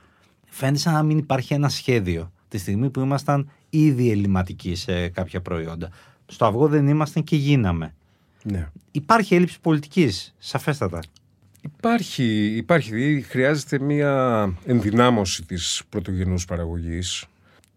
Φαίνεται 0.46 0.78
σαν 0.78 0.92
να 0.92 1.02
μην 1.02 1.18
υπάρχει 1.18 1.54
ένα 1.54 1.68
σχέδιο 1.68 2.30
τη 2.48 2.58
στιγμή 2.58 2.90
που 2.90 3.00
ήμασταν 3.00 3.50
ήδη 3.70 4.10
ελληματικοί 4.10 4.74
σε 4.74 5.08
κάποια 5.08 5.40
προϊόντα. 5.40 5.90
Στο 6.26 6.46
αυγό 6.46 6.68
δεν 6.68 6.88
ήμασταν 6.88 7.24
και 7.24 7.36
γίναμε. 7.36 7.94
Ναι. 8.42 8.68
Υπάρχει 8.90 9.34
έλλειψη 9.34 9.60
πολιτικής, 9.60 10.34
σαφέστατα. 10.38 11.02
Υπάρχει, 11.60 12.56
υπάρχει, 12.56 12.94
δηλαδή 12.94 13.20
χρειάζεται 13.20 13.78
μια 13.78 14.52
ενδυνάμωση 14.64 15.44
της 15.44 15.82
πρωτογενούς 15.88 16.44
παραγωγής 16.44 17.24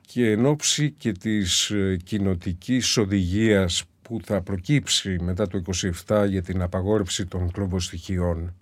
και 0.01 0.31
εν 0.31 0.45
ώψη 0.45 0.91
και 0.91 1.11
της 1.11 1.69
ε, 1.69 1.97
κοινοτικής 2.03 2.97
οδηγίας 2.97 3.83
που 4.01 4.19
θα 4.23 4.41
προκύψει 4.41 5.17
μετά 5.21 5.47
το 5.47 5.61
27 6.07 6.25
για 6.29 6.41
την 6.41 6.61
απαγόρευση 6.61 7.25
των 7.25 7.51
κλωβοστοιχειών. 7.51 8.53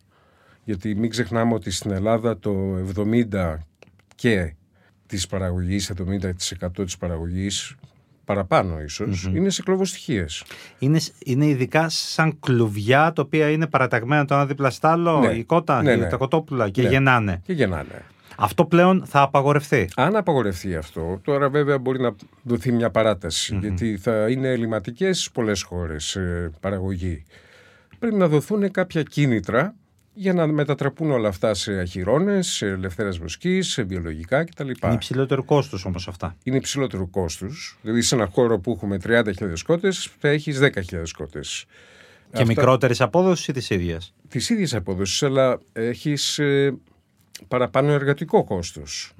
Γιατί 0.63 0.95
μην 0.95 1.09
ξεχνάμε 1.09 1.53
ότι 1.53 1.71
στην 1.71 1.91
Ελλάδα 1.91 2.37
το 2.39 2.77
70 2.95 3.57
και 4.15 4.53
της 5.07 5.27
παραγωγής, 5.27 5.89
70% 5.89 6.83
της 6.85 6.97
παραγωγής, 6.97 7.75
παραπάνω 8.25 8.79
ίσως, 8.81 9.23
είναι 9.33 9.49
σε 9.49 9.61
κλωβοστοιχίες. 9.63 10.43
Είναι, 10.79 10.99
είναι 11.25 11.45
ειδικά 11.45 11.89
σαν 11.89 12.39
κλουβιά 12.39 13.13
τα 13.13 13.21
οποία 13.21 13.49
είναι 13.49 13.67
παραταγμένα 13.67 14.25
το 14.25 14.33
ένα 14.33 14.45
δίπλα 14.45 14.69
στ' 14.69 14.85
άλλο, 14.85 15.19
Ναι. 15.19 15.27
η 15.33 15.43
κότα, 15.43 15.81
Ναι, 15.81 15.91
η- 15.91 15.97
ναι. 15.97 16.07
τα 16.07 16.17
κοτόπουλα 16.17 16.69
και 16.69 16.81
Ναι. 16.81 16.89
γεννάνε. 16.89 17.41
Και 17.43 17.53
γεννάνε. 17.53 18.03
Αυτό 18.39 18.65
πλέον 18.65 19.03
θα 19.05 19.21
απαγορευτεί. 19.21 19.89
Αν 19.95 20.15
απαγορευτεί 20.15 20.75
αυτό, 20.75 21.19
τώρα 21.23 21.49
βέβαια 21.49 21.77
μπορεί 21.77 21.99
να 21.99 22.15
δοθεί 22.43 22.71
μια 22.71 22.89
παράταση, 22.89 23.57
γιατί 23.61 23.97
θα 23.97 24.29
είναι 24.29 24.47
ελληματικές 24.47 25.19
σε 25.19 25.29
πολλές 25.33 25.61
χώρες 25.61 26.15
ε, 26.15 26.51
παραγωγή. 26.59 27.23
Πρέπει 27.99 28.15
να 28.15 28.27
δοθούν 28.27 28.71
κάποια 28.71 29.03
κίνητρα 29.03 29.75
για 30.19 30.33
να 30.33 30.47
μετατραπούν 30.47 31.11
όλα 31.11 31.27
αυτά 31.27 31.53
σε 31.53 31.79
αχυρώνες, 31.79 32.47
σε 32.47 32.67
ελευθέρας 32.67 33.17
βοσκής, 33.17 33.67
σε 33.67 33.83
βιολογικά 33.83 34.43
κτλ. 34.43 34.69
Είναι 34.83 34.93
υψηλότερο 34.93 35.43
κόστος 35.43 35.85
όμως 35.85 36.07
αυτά. 36.07 36.35
Είναι 36.43 36.57
υψηλότερο 36.57 37.07
κόστος. 37.07 37.77
Δηλαδή 37.81 38.01
σε 38.01 38.15
ένα 38.15 38.27
χώρο 38.27 38.59
που 38.59 38.71
έχουμε 38.71 38.97
30.000 39.03 39.63
κότες 39.65 40.09
θα 40.19 40.27
έχεις 40.27 40.59
10.000 40.59 41.11
κότες. 41.17 41.65
Και 42.33 42.45
μικρότερης 42.45 43.01
απόδοσης 43.01 43.47
ή 43.47 43.53
της 43.53 43.69
ίδιας; 43.69 44.13
Τις 44.29 44.49
ίδιες 44.49 44.73
απόδοσεις, 44.73 45.23
αλλά 45.23 45.59
έχεις 45.73 46.39
ε, 46.39 46.77
παραπάνω 47.47 47.91
εργατικό 47.91 48.43
κόστος. 48.43 49.13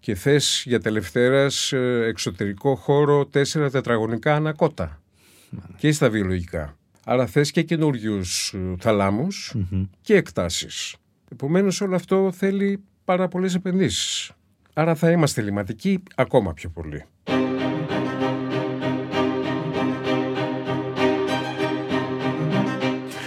Και 0.00 0.14
θες 0.14 0.62
για 0.66 0.80
τελευταίας 0.80 1.72
ε, 1.72 2.04
εξωτερικό 2.08 2.74
χώρο 2.74 3.28
4 3.34 3.68
τετραγωνικά 3.72 4.34
ανακότα. 4.34 5.00
Και 5.76 5.92
στα 5.92 6.10
βιολογικά. 6.10 6.76
Άρα 7.04 7.26
θες 7.26 7.50
και 7.50 7.62
καινούριους 7.62 8.54
θαλάμους 8.78 9.54
και 10.00 10.14
εκτάσεις. 10.14 10.94
Επομένως 11.32 11.80
όλο 11.80 11.94
αυτό 11.94 12.32
θέλει 12.32 12.82
πάρα 13.04 13.28
πολλές 13.28 13.54
επενδύσεις. 13.54 14.30
Άρα 14.74 14.94
θα 14.94 15.10
είμαστε 15.10 15.40
λιματικοί 15.42 16.02
ακόμα 16.14 16.52
πιο 16.54 16.68
πολύ. 16.70 17.04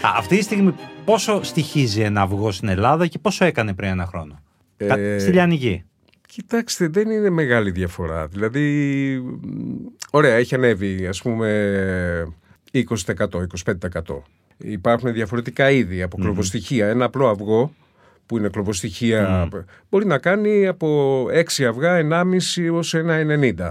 Α, 0.01 0.10
αυτή 0.17 0.38
τη 0.38 0.44
στιγμή 0.44 0.74
πόσο 1.05 1.44
στοιχίζει 1.44 2.01
ένα 2.01 2.22
αυγό 2.22 2.51
στην 2.51 2.67
Ελλάδα 2.67 3.08
και 3.08 3.20
πόσο 3.20 3.46
έκανε 3.46 3.74
πριν 3.74 3.89
ένα 3.89 4.05
χρόνο; 4.05 4.39
Τα- 4.77 4.98
Ε, 5.00 5.20
Στη 5.20 5.32
Λιανική. 5.32 5.84
Κοιτάξτε, 6.27 6.88
δεν 6.88 7.10
είναι 7.10 7.29
μεγάλη 7.29 7.72
διαφορά. 7.72 8.27
Δηλαδή, 8.27 8.63
μ, 9.41 9.86
ωραία, 10.12 10.36
έχει 10.36 10.55
ανέβει 10.55 11.08
ας 11.08 11.22
πούμε 11.22 11.48
20%, 12.89 13.13
25%. 13.63 14.22
Υπάρχουν 14.58 15.13
διαφορετικά 15.13 15.70
είδη 15.72 16.01
από 16.01 16.17
κλωβοστοιχεία. 16.17 16.88
Ένα 16.88 17.05
απλό 17.05 17.29
αυγό 17.29 17.74
που 18.25 18.38
είναι 18.38 18.48
κλωβοστοιχεία 18.50 19.50
μπορεί 19.89 20.05
να 20.05 20.17
κάνει 20.17 20.67
από 20.67 21.24
6 21.60 21.63
αυγά 21.63 22.08
1,5 22.10 22.63
έως 22.63 22.96
1,90. 22.96 23.70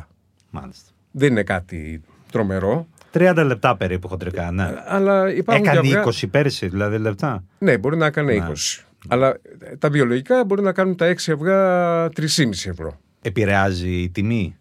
Μάλιστα. 0.50 0.90
Δεν 1.10 1.30
είναι 1.30 1.42
κάτι 1.42 2.00
τρομερό. 2.30 2.86
30 3.12 3.42
λεπτά 3.46 3.76
περίπου 3.76 4.08
χοντρικά, 4.08 4.50
ναι. 4.50 4.74
Αλλά 4.86 5.34
υπάρχουν 5.34 5.66
Έκανε 5.66 5.88
και 5.88 5.96
αυγά... 5.96 6.12
20 6.12 6.24
πέρυσι, 6.30 6.68
δηλαδή 6.68 6.98
λεπτά. 6.98 7.44
Ναι, 7.58 7.78
μπορεί 7.78 7.96
να 7.96 8.06
έκανε 8.06 8.32
Ναι. 8.32 8.46
20. 8.48 8.82
Αλλά 9.08 9.28
ε, 9.58 9.76
τα 9.76 9.90
βιολογικά 9.90 10.44
μπορεί 10.44 10.62
να 10.62 10.72
κάνουν 10.72 10.96
τα 10.96 11.14
6 11.14 11.32
αυγά 11.32 12.06
3,5 12.06 12.18
ευρώ. 12.66 12.98
Επηρεάζει 13.22 13.90
η 13.90 14.10
τιμή; 14.10 14.56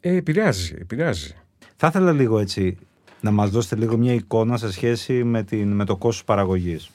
Ε, 0.00 0.16
επηρεάζει, 0.16 0.76
επηρεάζει. 0.80 1.34
Θα 1.76 1.86
ήθελα 1.86 2.12
λίγο 2.12 2.38
έτσι 2.38 2.78
να 3.26 3.32
μας 3.32 3.50
δώσετε 3.50 3.76
λίγο 3.76 3.96
μια 3.96 4.12
εικόνα 4.12 4.56
σε 4.56 4.72
σχέση 4.72 5.24
με, 5.24 5.42
την, 5.42 5.72
με 5.72 5.84
το 5.84 5.96
κόστος 5.96 6.24
παραγωγής. 6.24 6.90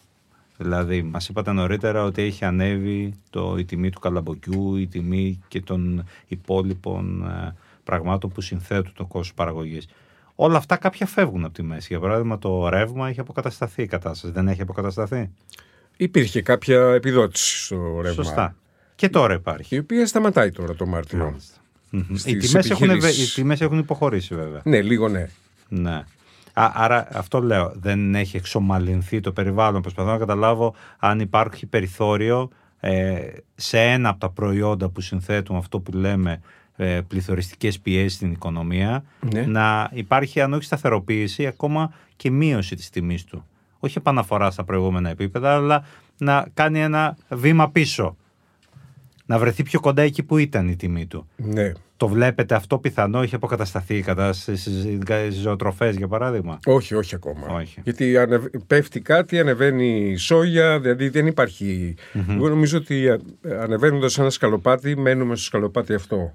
Δηλαδή, 0.58 1.02
μας 1.02 1.28
είπατε 1.30 1.52
νωρίτερα 1.52 2.04
ότι 2.04 2.22
έχει 2.22 2.46
ανέβει 2.46 3.14
το, 3.30 3.56
η 3.58 3.66
τιμή 3.66 3.90
του 3.90 4.00
καλαμποκιού, 4.00 4.76
η 4.76 4.88
τιμή 4.88 5.44
και 5.48 5.62
των 5.62 6.04
υπόλοιπων 6.28 7.28
ε, 7.28 7.56
πραγμάτων 7.84 8.30
που 8.32 8.42
συνθέτουν 8.42 8.94
το 8.96 9.06
κόστος 9.06 9.34
παραγωγής. 9.34 9.88
όλα 10.36 10.58
αυτά 10.58 10.76
κάποια 10.76 11.06
φεύγουν 11.06 11.44
από 11.46 11.54
τη 11.54 11.64
μέση. 11.64 11.88
Για 11.90 12.00
παράδειγμα, 12.00 12.38
το 12.40 12.70
ρεύμα 12.70 13.10
έχει 13.10 13.20
αποκατασταθεί 13.20 13.82
η 13.82 13.88
κατάσταση. 13.88 14.34
Δεν 14.34 14.48
έχει 14.48 14.62
αποκατασταθεί. 14.62 15.30
Υπήρχε 15.98 16.42
κάποια 16.42 16.82
επιδότηση 16.94 17.66
στο 17.66 18.00
ρεύμα. 18.02 18.24
Σωστά. 18.24 18.56
Και 18.96 19.10
τώρα 19.10 19.34
υπάρχει. 19.34 19.76
Η 19.76 19.80
οποία 19.80 20.08
σταματάει 20.08 20.52
τώρα 20.52 20.76
το 20.76 20.86
Μάρτιο. 20.86 21.36
Μμμ. 21.90 22.04
Οι 22.14 22.18
Στις 22.18 22.50
τιμές, 22.50 22.70
έχουν, 22.70 22.90
ευε- 22.90 23.02
οι 23.02 23.06
επιχειρήσεις. 23.06 23.34
τιμές 23.34 23.62
έχουν 23.62 23.78
υποχωρήσει 23.80 24.36
βέβαια. 24.36 24.62
Ναι, 24.64 24.82
λίγο 24.82 25.08
ναι. 25.08 25.30
Ναι. 25.68 26.04
Α, 26.54 26.72
άρα 26.74 27.08
αυτό 27.14 27.42
λέω, 27.42 27.72
δεν 27.76 28.16
έχει 28.16 28.38
εξομαλυνθεί 28.38 29.20
το 29.20 29.32
περιβάλλον. 29.32 29.82
Προσπαθώ 29.82 30.10
να 30.12 30.18
καταλάβω 30.18 30.74
αν 31.00 31.20
υπάρχει 31.20 31.66
περιθώριο 31.66 32.50
ε, 32.80 33.20
σε 33.56 33.80
ένα 33.82 34.10
από 34.10 34.20
τα 34.20 34.30
προϊόντα 34.30 34.90
που 34.90 35.02
συνθέτουν 35.02 35.56
αυτό 35.56 35.80
που 35.80 35.92
λέμε 35.92 36.42
ε, 36.76 37.02
πληθωριστικές 37.08 37.80
πιέσεις 37.80 38.14
στην 38.14 38.32
οικονομία 38.32 39.04
Ναι. 39.34 39.42
να 39.46 39.90
υπάρχει 39.94 40.42
αν 40.42 40.54
όχι 40.54 40.64
σταθεροποίηση 40.64 41.46
ακόμα 41.48 41.94
και 42.16 42.32
μείωση 42.32 42.76
της 42.76 42.90
τιμής 42.90 43.24
του. 43.24 43.46
Όχι 43.80 43.98
επαναφορά 43.98 44.52
στα 44.52 44.64
προηγούμενα 44.64 45.10
επίπεδα 45.10 45.56
αλλά 45.56 45.84
να 46.18 46.46
κάνει 46.54 46.80
ένα 46.82 47.18
βήμα 47.30 47.70
πίσω. 47.70 48.16
Να 49.32 49.40
βρεθεί 49.40 49.64
πιο 49.64 49.80
κοντά 49.80 50.02
εκεί 50.02 50.24
που 50.24 50.38
ήταν 50.38 50.68
η 50.68 50.76
τιμή 50.76 51.06
του. 51.06 51.28
ναι. 51.36 51.72
Το 51.98 52.08
βλέπετε 52.08 52.56
αυτό 52.56 52.78
πιθανό, 52.78 53.22
έχει 53.22 53.36
αποκατασταθεί 53.36 53.96
η 53.96 54.02
κατάσταση 54.02 54.62
στις 54.62 55.36
ζωοτροφές 55.36 55.96
για 55.96 56.08
παράδειγμα; 56.08 56.60
Όχι, 56.66 56.96
όχι 56.96 57.16
ακόμα. 57.16 57.48
Όχι. 57.48 57.82
Γιατί 57.84 58.18
ανεβ... 58.18 58.46
πέφτει 58.68 59.00
κάτι, 59.00 59.40
ανεβαίνει 59.40 60.10
η 60.10 60.16
σόγια, 60.16 60.80
δηλαδή 60.80 61.10
δεν 61.10 61.28
υπαρχει 61.28 61.96
Εγώ 62.30 62.50
νομίζω 62.50 62.78
ότι 62.78 63.20
ανεβαίνοντας 63.62 64.18
ένα 64.18 64.30
σκαλοπάτι, 64.30 64.98
μένουμε 64.98 65.36
στο 65.36 65.44
σκαλοπάτι 65.44 65.94
αυτό. 65.94 66.34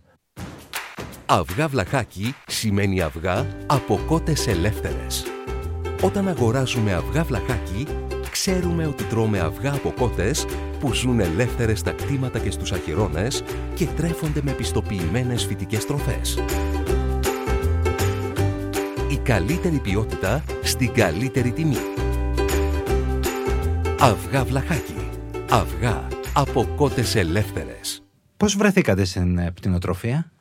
Αυγά 1.27 1.69
βλαχάκι 1.69 2.35
σημαίνει 2.47 3.03
αυγά 3.03 3.47
από 3.67 4.01
κότες 4.07 4.47
ελεύθερες. 4.47 5.25
Όταν 6.03 6.29
αγοράζουμε 6.29 6.93
αυγά 6.93 7.23
βλαχάκι, 7.25 7.87
ξέρουμε 8.31 8.87
ότι 8.87 9.05
τρώμε 9.05 9.39
αυγά 9.39 9.73
από 9.73 9.95
κότες 9.99 10.47
που 10.87 10.95
ζουν 10.95 11.21
ελεύθερες 11.21 11.79
στα 11.79 11.93
κτήματα 11.93 12.39
και 12.39 12.51
στους 12.51 12.73
αχυρώνες 12.73 13.43
και 13.75 13.87
τρέφονται 13.87 14.41
με 14.43 14.53
πιστοποιημένες 14.53 15.45
φυτικές 15.45 15.87
τροφές. 15.87 16.39
Η 19.11 19.17
καλύτερη 19.17 19.79
ποιότητα 19.79 20.45
στην 20.63 20.93
καλύτερη 20.93 21.51
τιμή. 21.51 21.77
Αυγά 24.01 24.45
βλαχάκι. 24.45 25.11
Αυγά 25.51 26.09
από 26.35 26.67
κότες 26.77 27.15
ελεύθερες. 27.15 28.03
Πώς 28.37 28.57
βρεθήκατε 28.57 29.05
στην 29.05 29.39
ε, 29.39 29.51
πτυνοτροφία; 29.51 30.33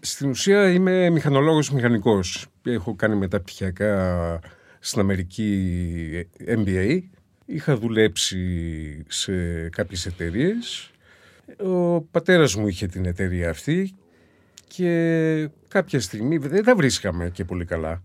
Στην 0.00 0.28
ουσία 0.28 0.70
είμαι 0.70 1.10
μηχανολόγος 1.10 1.70
μηχανικός. 1.70 2.46
Έχω 2.62 2.94
κάνει 2.94 3.16
μεταπτυχιακά 3.16 4.40
στην 4.78 5.00
Αμερική 5.00 6.28
MBA. 6.46 7.00
Είχα 7.46 7.76
δουλέψει 7.76 9.04
σε 9.08 9.32
κάποιες 9.68 10.06
εταιρείες. 10.06 10.90
Ο 11.64 12.00
πατέρας 12.00 12.54
μου 12.54 12.68
είχε 12.68 12.86
την 12.86 13.04
εταιρεία 13.04 13.50
αυτή 13.50 13.94
και 14.68 15.48
κάποια 15.68 16.00
στιγμή 16.00 16.36
δεν 16.36 16.64
τα 16.64 16.74
βρίσκαμε 16.76 17.30
και 17.30 17.44
πολύ 17.44 17.64
καλά 17.64 18.02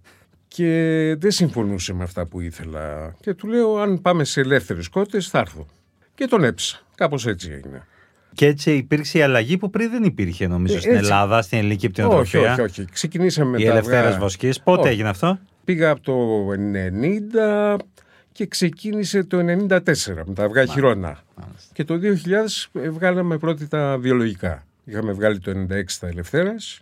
και 0.48 1.16
δεν 1.20 1.32
συμφωνούσε 1.32 1.94
με 1.94 2.04
αυτά 2.04 2.26
που 2.26 2.40
ήθελα 2.42 3.16
και 3.20 3.34
του 3.34 3.48
λέω 3.48 3.78
αν 3.78 4.02
πάμε 4.02 4.24
σε 4.24 4.40
ελεύθερες 4.42 4.88
κότες 4.88 5.28
θα 5.30 5.40
έρθω 5.40 5.66
και 6.16 6.26
τον 6.26 6.44
έψα. 6.44 6.80
Κάπως 6.96 7.28
έτσι 7.28 7.52
έγινε. 7.52 7.86
Και 8.34 8.46
έτσι 8.46 8.72
υπήρξε 8.76 9.18
η 9.18 9.22
αλλαγή 9.22 9.58
που 9.58 9.70
πριν 9.70 9.90
δεν 9.92 10.04
υπήρχε 10.04 10.48
νομίζω 10.48 10.76
Ε, 10.76 10.80
στην 10.80 10.92
έτσι. 10.92 11.04
Ελλάδα, 11.04 11.42
στην 11.42 11.58
ελληνική 11.58 11.86
Όχι, 11.86 11.94
πτυνοτροφία. 11.94 12.52
όχι, 12.52 12.62
όχι. 12.62 12.86
Ξεκινήσαμε 12.86 13.50
με 13.50 13.62
Οι 13.62 13.66
τα 13.66 13.72
ελευθέρες 13.72 14.06
αυγά. 14.06 14.20
βοσκής. 14.20 14.60
Πότε 14.62 14.82
Όχι. 14.82 14.90
έγινε 14.90 15.10
αυτό; 15.10 15.40
Πήγα 15.66 15.90
από 15.90 16.02
το 16.02 16.48
90 16.52 17.78
και 18.40 18.46
ξεκίνησε 18.48 19.24
το 19.24 19.38
94 19.40 19.80
με 20.26 20.34
τα 20.34 20.44
αυγά 20.44 20.66
χειρόνα. 20.66 21.20
Και 21.74 21.84
το 21.84 22.00
2000 22.74 22.90
βγάλαμε 22.92 23.38
πρώτη 23.38 23.68
τα 23.68 23.98
βιολογικά. 24.00 24.66
Είχαμε 24.86 25.12
βγάλει 25.12 25.40
το 25.40 25.52
96 25.52 25.84
τα 26.00 26.08
ελευθέρας 26.08 26.82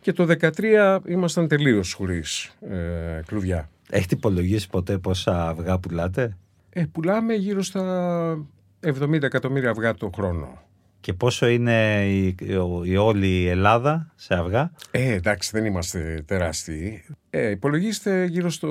και 0.00 0.12
το 0.12 0.26
13 0.40 0.98
ήμασταν 1.06 1.48
τελείως 1.48 1.92
χωρίς 1.92 2.50
ε, 2.70 3.20
κλουβιά. 3.26 3.70
Έχετε 3.90 4.14
υπολογίσει 4.14 4.68
ποτέ 4.68 4.98
πόσα 4.98 5.48
αυγά 5.48 5.78
πουλάτε; 5.78 6.36
Ε, 6.70 6.84
πουλάμε 6.92 7.34
γύρω 7.34 7.62
στα 7.62 8.46
70 8.86 9.22
εκατομμύρια 9.22 9.70
αυγά 9.70 9.94
το 9.94 10.10
χρόνο. 10.14 10.62
Και 11.00 11.12
πόσο 11.12 11.46
είναι 11.48 12.04
η, 12.08 12.36
ο- 12.54 12.84
η 12.84 12.96
όλη 12.96 13.26
η 13.28 13.46
Ελλάδα 13.48 14.12
σε 14.14 14.34
αυγά; 14.34 14.72
Ε, 14.90 15.12
εντάξει, 15.12 15.50
δεν 15.52 15.64
είμαστε 15.64 16.22
τεράστιοι. 16.26 17.04
Ε, 17.30 17.50
υπολογίστε 17.50 18.24
γύρω 18.24 18.50
στο 18.50 18.68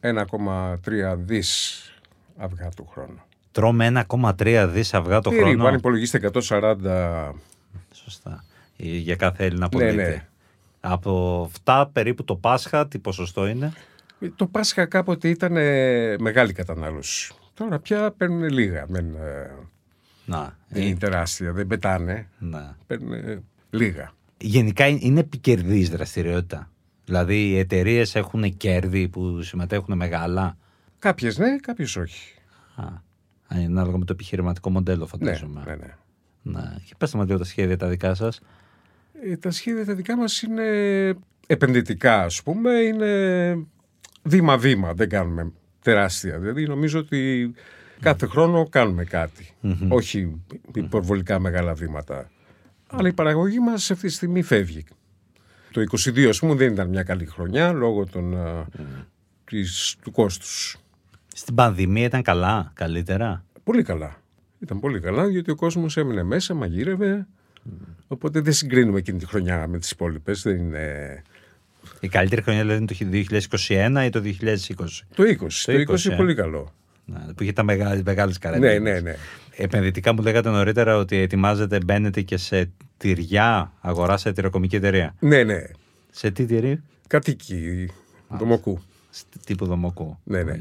1,3 0.00 1.16
δις 1.18 1.80
αυγά 2.36 2.68
το 2.76 2.82
χρόνο. 2.84 3.24
Τρώμε 3.52 4.04
1,3 4.08 4.68
δις 4.72 4.94
αυγά 4.94 5.20
το 5.20 5.30
Περίπου, 5.30 5.48
χρόνο. 5.48 5.66
αν 5.66 5.74
υπολογίστε 5.74 6.30
140 6.32 7.32
Σωστά. 7.92 8.44
Ε, 8.76 8.84
Για 8.86 9.16
κάθε 9.16 9.44
Έλληνα 9.44 9.60
Ναι, 9.64 9.68
πολίτη. 9.68 9.96
ναι. 9.96 10.26
Από 10.80 11.42
αυτά 11.50 11.90
περίπου 11.92 12.24
το 12.24 12.36
Πάσχα, 12.36 12.88
τι 12.88 12.98
ποσοστό 12.98 13.46
είναι; 13.46 13.72
Το 14.36 14.46
Πάσχα 14.46 14.86
κάποτε 14.86 15.28
ήταν 15.28 15.56
ε, 15.56 16.16
μεγάλη 16.18 16.52
κατανάλωση. 16.52 17.32
Τώρα 17.54 17.78
πια 17.78 18.10
παίρνουν 18.16 18.48
λίγα. 18.50 18.86
Δεν, 18.88 19.14
ε, 19.14 19.50
Να, 20.24 20.56
δεν 20.68 20.82
ε, 20.82 20.86
είναι 20.86 20.96
τεράστια, 20.98 21.52
δεν 21.52 21.66
πετάνε. 21.66 22.28
να. 22.38 22.76
Παίρνουν 22.86 23.12
ε, 23.12 23.42
λίγα. 23.70 24.12
Γενικά 24.38 24.86
είναι- 24.86 24.98
είναι 25.02 25.20
επικερδής 25.20 25.90
δραστηριότητα. 25.90 26.70
Δηλαδή 27.06 27.48
οι 27.48 27.58
εταιρείες 27.58 28.14
έχουν 28.14 28.56
κέρδη 28.56 29.08
που 29.08 29.42
συμμετέχουν 29.42 29.96
μεγάλα; 29.96 30.56
Κάποιες 30.98 31.38
ναι, 31.38 31.56
κάποιες 31.58 31.96
όχι. 31.96 32.34
Α, 32.76 32.84
ανάλογα 33.48 33.98
με 33.98 34.04
το 34.04 34.12
επιχειρηματικό 34.12 34.70
μοντέλο 34.70 35.00
Ναι, 35.00 35.06
φαντάζομαι. 35.06 35.62
ναι, 35.66 35.74
ναι. 35.74 35.94
Να. 36.42 36.80
Και 36.84 36.94
πες 36.98 37.14
μας 37.14 37.26
λίγο 37.26 37.38
τα 37.38 37.44
σχέδια 37.44 37.76
τα 37.76 37.88
δικά 37.88 38.14
σας. 38.14 38.40
Ε, 39.22 39.36
τα 39.36 39.50
σχέδια 39.50 39.84
τα 39.84 39.94
δικά 39.94 40.16
μας 40.16 40.42
είναι 40.42 40.64
επενδυτικά 41.46 42.22
ας 42.22 42.42
πούμε, 42.42 42.70
είναι 42.70 43.66
βήμα-βήμα, 44.22 44.94
δεν 44.94 45.08
κάνουμε 45.08 45.52
τεράστια. 45.82 46.38
Δηλαδή 46.38 46.66
νομίζω 46.66 46.98
ότι 46.98 47.52
κάθε 48.00 48.26
χρόνο 48.26 48.68
κάνουμε 48.68 49.04
κάτι. 49.04 49.50
Όχι 49.88 50.42
υπερβολικά 50.74 51.38
μεγάλα 51.38 51.74
βήματα. 51.74 52.30
Αλλά 52.86 53.08
η 53.08 53.12
παραγωγή 53.12 53.58
μας 53.58 53.90
αυτή 53.90 54.06
τη 54.06 54.12
στιγμή 54.12 54.42
φεύγει. 54.42 54.84
Το 55.76 55.82
22 55.82 56.28
ας 56.28 56.38
πούμε 56.38 56.54
δεν 56.54 56.72
ήταν 56.72 56.88
μια 56.88 57.02
καλή 57.02 57.26
χρονιά 57.26 57.72
λόγω 57.72 58.06
των, 58.06 58.36
α, 58.36 58.66
της, 59.44 59.96
του 60.02 60.10
κόστους. 60.10 60.76
Στην 61.34 61.54
πανδημία 61.54 62.04
ήταν 62.04 62.22
καλά, 62.22 62.72
καλύτερα; 62.74 63.44
Πολύ 63.64 63.82
καλά. 63.82 64.16
Ήταν 64.58 64.80
πολύ 64.80 65.00
καλά 65.00 65.28
γιατί 65.28 65.50
ο 65.50 65.54
κόσμος 65.54 65.96
έμεινε 65.96 66.22
μέσα, 66.22 66.54
μαγείρευε. 66.54 67.26
Οπότε 68.06 68.40
δεν 68.40 68.52
συγκρίνουμε 68.52 68.98
εκείνη 68.98 69.18
τη 69.18 69.26
χρονιά 69.26 69.66
με 69.66 69.78
τις 69.78 69.90
υπόλοιπες. 69.90 70.42
Δεν 70.42 70.56
είναι... 70.56 71.22
Η 72.00 72.08
καλύτερη 72.08 72.42
χρονιά 72.42 72.62
δηλαδή 72.62 72.94
είναι 73.00 73.24
το 73.26 73.38
2021 73.68 74.04
ή 74.06 74.10
το 74.10 74.22
2020. 74.24 74.86
Το 75.14 75.22
20. 75.22 75.84
Το 75.86 75.92
20, 75.92 76.10
ε. 76.10 76.16
πολύ 76.16 76.34
καλό. 76.34 76.72
Να, 77.04 77.32
που 77.36 77.42
είχε 77.42 77.52
τα 77.52 77.62
μεγάλε 77.62 78.02
μεγάλες 78.04 78.38
καρέντες. 78.38 78.80
Ναι, 78.80 78.90
ναι, 78.90 79.00
ναι. 79.00 79.14
Επενδυτικά 79.56 80.12
μου 80.12 80.22
λέγατε 80.22 80.50
νωρίτερα 80.50 80.96
ότι 80.96 81.16
ετοιμάζετε, 81.16 81.78
μπαίνετε 81.84 82.20
και 82.20 82.36
σε 82.36 82.70
τυριά, 82.96 83.72
αγοράσατε 83.80 84.32
τυροκομική 84.32 84.76
εταιρεία. 84.76 85.14
Ναι, 85.18 85.42
ναι. 85.42 85.62
Σε 86.10 86.30
τι 86.30 86.44
τυρί; 86.46 86.82
Κατοίκη 87.08 87.88
δομοκού. 88.28 88.80
St- 89.14 89.36
Τύπου 89.46 89.66
δομοκού. 89.66 90.18
Ναι, 90.24 90.42
ναι. 90.42 90.58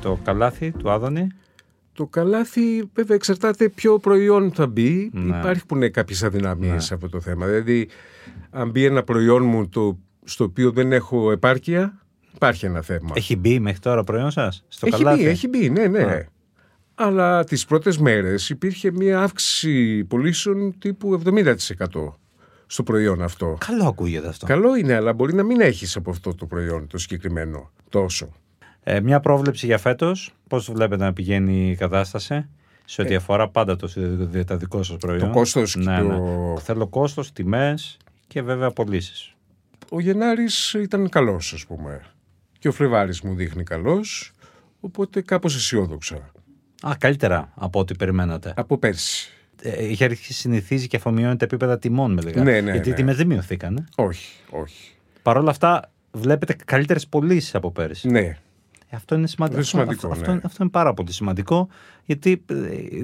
Το 0.00 0.18
καλάθι 0.22 0.70
του 0.70 0.90
Άδωνη. 0.90 1.26
Το 1.98 2.06
καλάθι 2.06 2.90
βέβαια 2.94 3.16
εξαρτάται 3.16 3.68
ποιο 3.68 3.98
προϊόν 3.98 4.52
θα 4.52 4.66
μπει. 4.66 5.10
Ναι. 5.12 5.38
Υπάρχουν 5.38 5.90
κάποιες 5.90 6.22
αδυναμίες 6.22 6.84
σε 6.84 6.94
αυτό 6.94 7.08
το 7.08 7.20
θέμα. 7.20 7.46
Δηλαδή, 7.46 7.88
αν 8.50 8.70
μπει 8.70 8.84
ένα 8.84 9.02
προϊόν 9.02 9.42
μου 9.42 9.68
το, 9.68 9.98
στο 10.24 10.44
οποίο 10.44 10.70
δεν 10.70 10.92
έχω 10.92 11.30
επάρκεια, 11.30 12.06
υπάρχει 12.34 12.66
ένα 12.66 12.82
θέμα. 12.82 13.10
Έχει 13.14 13.36
μπει 13.36 13.60
μέχρι 13.60 13.80
τώρα 13.80 14.04
προϊόν 14.04 14.30
σας 14.30 14.64
στο 14.68 14.86
έχει 14.86 14.96
καλάθι; 14.96 15.22
μπει, 15.22 15.28
έχει 15.28 15.48
μπει, 15.48 15.70
ναι, 15.70 15.86
ναι. 15.86 16.02
Α. 16.02 16.26
Αλλά 16.94 17.44
τις 17.44 17.64
πρώτες 17.64 17.98
μέρες 17.98 18.50
υπήρχε 18.50 18.90
μια 18.90 19.20
αύξηση 19.20 20.04
πωλήσεων 20.04 20.78
τύπου 20.78 21.22
70% 21.24 21.54
στο 22.66 22.82
προϊόν 22.82 23.22
αυτό. 23.22 23.58
Καλό 23.66 23.86
ακούγεται 23.86 24.28
αυτό. 24.28 24.46
Καλό 24.46 24.76
είναι, 24.76 24.94
αλλά 24.94 25.12
μπορεί 25.12 25.34
να 25.34 25.42
μην 25.42 25.60
έχεις 25.60 25.96
από 25.96 26.10
αυτό 26.10 26.34
το 26.34 26.46
προϊόν 26.46 26.86
το 26.86 26.98
συγκεκριμένο 26.98 27.70
τόσο. 27.88 28.32
Ε, 28.90 29.00
μια 29.00 29.20
πρόβλεψη 29.20 29.66
για 29.66 29.78
φέτος. 29.78 30.32
Πώς 30.48 30.70
βλέπετε 30.72 31.04
να 31.04 31.12
πηγαίνει 31.12 31.70
η 31.70 31.74
κατάσταση 31.76 32.48
σε 32.84 33.02
ό,τι 33.02 33.14
αφορά 33.14 33.48
πάντα 33.48 33.76
το 33.76 33.86
δι- 33.96 34.44
τα 34.46 34.56
δικό 34.56 34.82
σας 34.82 34.96
προϊόν. 34.96 35.22
Ε. 35.22 35.26
Το 35.26 35.30
κόστος 35.32 35.72
και 35.72 35.78
ναι, 35.80 35.98
το- 35.98 36.04
ναι. 36.04 36.60
Θέλω 36.60 36.86
κόστος, 36.86 37.32
τιμές 37.32 37.96
και 38.26 38.42
βέβαια 38.42 38.70
πωλήσει. 38.70 39.32
Ο 39.90 40.00
Γενάρης 40.00 40.72
ήταν 40.74 41.08
καλός, 41.08 41.52
ας 41.52 41.66
πούμε. 41.66 42.00
Και 42.58 42.68
ο 42.68 42.72
Φλεβάρης 42.72 43.20
μου 43.20 43.34
δείχνει 43.34 43.62
καλός, 43.62 44.32
οπότε 44.80 45.20
κάπως 45.20 45.54
αισιόδοξα. 45.56 46.30
Α, 46.82 46.90
καλύτερα 46.98 47.52
από 47.54 47.78
ό,τι 47.78 47.94
περιμένατε. 47.94 48.52
Από 48.56 48.78
πέρσι. 48.78 49.30
Ε, 49.62 49.84
είχε 49.88 50.04
αρχίσει 50.04 50.32
συνηθίζει 50.32 50.86
και 50.86 50.96
αφομοιώνει 50.96 51.36
τα 51.36 51.44
επίπεδα 51.44 51.78
τιμών 51.78 52.12
με 52.12 52.22
λέγα. 52.22 52.42
Ναι, 52.42 52.60
ναι, 52.60 52.70
Γιατί 52.72 52.88
οι 52.88 52.90
ναι. 52.90 52.96
τιμές 52.96 53.16
δεν 53.16 53.26
μειωθήκαν. 53.26 53.88
Όχι, 53.96 54.32
όχι. 54.50 54.92
Παρ' 55.22 55.36
όλα 55.36 55.50
αυτά, 55.50 55.90
βλέπετε 56.12 56.56
καλύτερες 56.64 57.06
πωλήσεις 57.06 57.54
από 57.54 57.70
πέρυσι. 57.70 58.08
Ναι. 58.08 58.36
Ε, 58.90 58.96
Αυτό 58.96 59.14
είναι 59.14 59.26
σημαντικό. 59.26 59.60
Αυτό 59.60 59.78
είναι 59.78 59.84
σημαντικό, 59.84 60.12
αυτό, 60.12 60.30
ναι. 60.30 60.36
αυτό, 60.36 60.46
αυτό 60.46 60.62
είναι 60.62 60.72
πάρα 60.72 60.94
πολύ 60.94 61.12
σημαντικό, 61.12 61.68
γιατί 62.04 62.44
ε, 62.46 62.54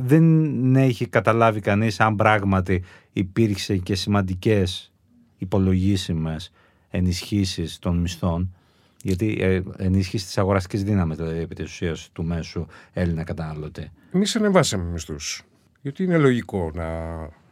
δεν 0.01 0.77
έχει 0.77 1.07
καταλάβει 1.09 1.61
κανείς 1.61 2.01
αν 2.01 2.17
πράγματι 2.17 2.83
υπήρξε 3.13 3.77
και 3.77 3.95
σημαντικές 3.95 4.93
υπολογίσιμες 5.39 6.51
ενισχύσεις 6.91 7.79
των 7.79 7.99
μισθών, 7.99 8.55
γιατί 9.03 9.39
ε, 9.41 9.63
ενίσχυση 9.77 10.25
της 10.25 10.39
αγοραστικής 10.39 10.83
δύναμης, 10.85 11.17
δηλαδή 11.17 11.41
επί 11.41 11.55
της 11.55 11.65
ουσίας 11.65 12.09
του 12.13 12.25
μέσου 12.25 12.67
Έλληνα 12.93 13.25
καταναλωτή. 13.25 13.91
Εμείς 14.13 14.37
ανεβάσαμε 14.37 14.85
μισθούς. 14.85 15.43
Γιατί 15.81 16.03
είναι 16.03 16.19
λογικό 16.19 16.71
να 16.75 16.87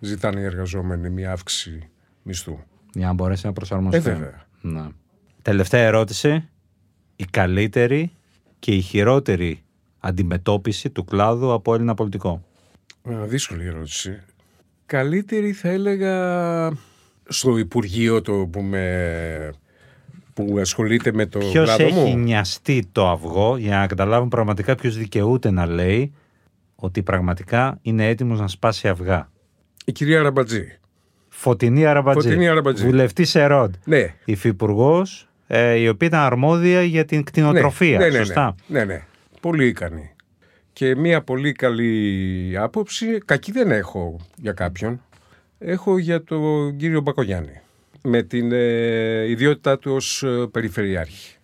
ζητάνε 0.01 0.40
οι 0.40 0.45
εργαζόμενοι 0.45 1.11
μια 1.11 1.33
αύξηση 1.33 1.88
μισθού. 2.23 2.59
Για 2.92 3.07
να 3.07 3.12
μπορέσει 3.12 3.47
να 3.47 3.53
προσαρμοστεί. 3.53 3.97
Ε, 3.99 4.01
βέβαια. 4.01 4.47
Ναι. 4.61 4.87
Τελευταία 5.42 5.83
ερώτηση. 5.83 6.49
Η 7.16 7.25
καλύτερη 7.25 8.12
και 8.62 8.70
η 8.72 8.81
χειρότερη 8.81 9.62
αντιμετώπιση 9.98 10.90
του 10.90 11.05
κλάδου 11.05 11.53
από 11.53 11.75
Έλληνα 11.75 11.94
πολιτικό; 11.94 12.42
Α, 13.11 13.25
δύσκολη 13.27 13.66
ερώτηση. 13.66 14.20
Καλύτερη 14.87 15.53
θα 15.53 15.68
έλεγα 15.68 16.72
στο 17.29 17.57
Υπουργείο 17.59 18.22
το 18.22 18.33
που, 18.33 18.61
με, 18.61 19.53
που 20.35 20.57
ασχολείται 20.61 21.12
με 21.12 21.27
το 21.27 21.38
Ποιος 21.38 21.64
κλάδο 21.64 21.85
έχει 21.85 22.11
μου. 22.11 22.16
νοιαστεί 22.18 22.88
το 22.92 23.09
αυγό 23.11 23.57
για 23.57 23.79
να 23.79 23.87
καταλάβουν 23.87 24.29
πραγματικά 24.29 24.75
ποιος 24.75 24.96
δικαιούται 24.96 25.51
να 25.51 25.66
λέει 25.66 26.12
ότι 26.75 27.03
πραγματικά 27.03 27.79
είναι 27.83 28.09
έτοιμος 28.09 28.40
να 28.40 28.48
σπάσει 28.48 28.88
αυγά; 28.88 29.31
Η 29.85 29.92
κυρία 29.92 30.22
Ραμπατζή. 30.22 30.79
Φωτεινή 31.29 31.87
Αραμπατζή. 31.87 32.29
Φωτεινή 32.29 32.48
Αραμπατζή. 32.48 32.85
Βουλευτής 32.85 33.35
Ερόντ. 33.35 33.75
Ναι. 33.85 34.14
Υφυπουργός, 34.25 35.29
ε, 35.55 35.75
η 35.75 35.88
οποία 35.88 36.07
ήταν 36.07 36.21
αρμόδια 36.21 36.83
για 36.83 37.05
την 37.05 37.25
κτηνοτροφία. 37.25 37.99
Ναι, 37.99 38.05
ναι, 38.05 38.11
ναι, 38.11 38.17
σωστά. 38.17 38.55
Ναι, 38.67 38.85
ναι. 38.85 39.05
Πολύ 39.41 39.67
ικανή. 39.67 40.15
Και 40.73 40.97
μια 40.97 41.23
πολύ 41.23 41.53
καλή 41.53 42.55
άποψη, 42.59 43.19
κακή 43.25 43.53
δεν 43.53 43.71
έχω 43.71 44.21
για 44.37 44.53
κάποιον, 44.53 45.03
έχω 45.59 45.99
για 45.99 46.25
τον 46.25 46.77
κύριο 46.77 47.01
Μπακογιάννη. 47.01 47.61
Με 48.03 48.23
την 48.23 48.53
ε, 48.53 49.29
ιδιότητά 49.29 49.79
του 49.79 49.93
ως 49.93 50.23
ε, 50.23 50.47
περιφερειάρχη. 50.51 51.37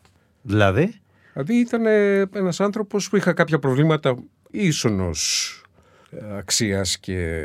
Δηλαδή; 0.42 0.94
Δηλαδή 1.32 1.54
ήταν 1.54 1.86
ε, 1.86 2.24
ένας 2.34 2.60
άνθρωπος 2.60 3.08
που 3.08 3.16
είχα 3.16 3.32
κάποια 3.32 3.58
προβλήματα 3.58 4.16
ίσονος 4.50 5.52
ε, 6.10 6.36
αξίας 6.38 6.98
και... 6.98 7.44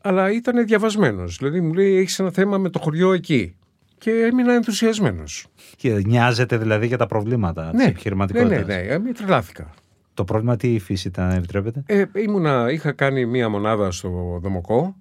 αλλά 0.00 0.30
ήταν 0.32 0.66
διαβασμένος. 0.66 1.36
Δηλαδή 1.36 1.60
μου 1.60 1.72
λέει 1.72 1.96
έχεις 1.96 2.18
ένα 2.18 2.30
θέμα 2.30 2.58
με 2.58 2.68
το 2.68 2.78
χωριό 2.78 3.12
εκεί. 3.12 3.56
Και 3.98 4.10
έμεινα 4.10 4.52
ενθουσιασμένος. 4.54 5.46
Και 5.76 6.02
νοιάζεται 6.06 6.56
δηλαδή 6.56 6.86
για 6.86 6.96
τα 6.98 7.06
προβλήματα 7.06 7.70
της 7.70 7.80
Ναι, 7.80 7.88
επιχειρηματικότητας. 7.88 8.66
ναι, 8.66 8.74
ναι, 8.74 8.96
ναι, 8.98 9.08
ε, 9.10 9.12
τρελάθηκα. 9.12 9.70
Το 10.14 10.24
πρόβλημα 10.24 10.56
τι 10.56 10.74
υφής 10.74 11.04
ήταν, 11.04 11.30
αν 11.30 11.36
επιτρέπετε; 11.36 11.82
Ε, 11.86 12.04
ήμουνα, 12.14 12.70
είχα 12.72 12.92
κάνει 12.92 13.26
μία 13.26 13.48
μονάδα 13.48 13.90
στο 13.90 14.38
Δομοκό, 14.42 14.96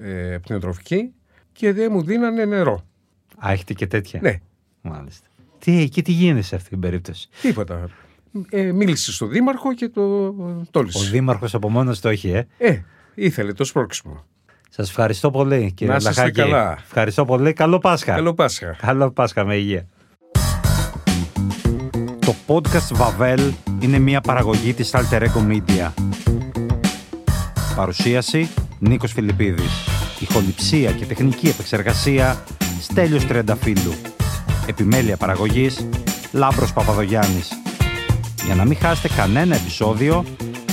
ε, 0.00 0.36
πτυνοτροφική, 0.42 1.12
και 1.52 1.72
δεν 1.72 1.88
μου 1.92 2.02
δίνανε 2.02 2.44
νερό. 2.44 2.86
Α, 3.46 3.50
έχετε 3.52 3.72
και 3.72 3.86
τέτοια; 3.86 4.20
Ναι. 4.22 4.40
Μάλιστα. 4.82 5.26
Τι, 5.58 5.80
εκεί 5.80 6.02
τι 6.02 6.12
γίνεται 6.12 6.42
σε 6.42 6.54
αυτή 6.54 6.68
την 6.68 6.80
περίπτωση; 6.80 7.28
Τίποτα. 7.42 7.88
Ε, 8.50 8.72
μίλησε 8.72 9.12
στον 9.12 9.30
Δήμαρχο 9.30 9.74
και 9.74 9.88
το 9.88 10.32
τόλισε. 10.70 10.98
Ο 11.06 11.10
Δήμαρχος 11.10 11.54
από 11.54 11.70
μόνος 11.70 12.00
το 12.00 12.08
έχει, 12.08 12.30
ε; 12.30 12.46
Ε, 12.58 12.82
ήθελε 13.14 13.52
το 13.52 13.64
σπρώξιμο. 13.64 14.24
Σας 14.72 14.88
ευχαριστώ 14.88 15.30
πολύ, 15.30 15.72
κύριε 15.74 15.92
Να 15.92 15.98
είστε 15.98 16.08
Λαχάκη. 16.08 16.40
καλά. 16.40 16.78
Ευχαριστώ 16.84 17.24
πολύ. 17.24 17.52
Καλό 17.52 17.78
Πάσχα. 17.78 18.14
Καλό 18.14 18.34
Πάσχα. 18.34 18.76
Καλό 18.80 19.10
Πάσχα 19.10 19.44
με 19.44 19.54
υγεία. 19.54 19.86
Το 22.18 22.34
podcast 22.46 22.92
Βαβέλ 22.92 23.52
είναι 23.80 23.98
μια 23.98 24.20
παραγωγή 24.20 24.72
της 24.74 24.90
Alter 24.94 25.20
Ego 25.20 25.50
Media. 25.50 25.90
Παρουσίαση 27.76 28.48
Νίκος 28.78 29.12
Φιλιππίδης. 29.12 29.72
Ηχοληψία 30.20 30.92
και 30.92 31.04
τεχνική 31.06 31.48
επεξεργασία 31.48 32.44
Στέλιος 32.80 33.26
Τρενταφύλου. 33.26 33.94
Επιμέλεια 34.66 35.16
παραγωγής 35.16 35.88
Λάμπρος 36.32 36.72
Παπαδογιάννης. 36.72 37.48
Για 38.44 38.54
να 38.54 38.64
μην 38.64 38.76
χάσετε 38.76 39.14
κανένα 39.16 39.54
επεισόδιο, 39.56 40.24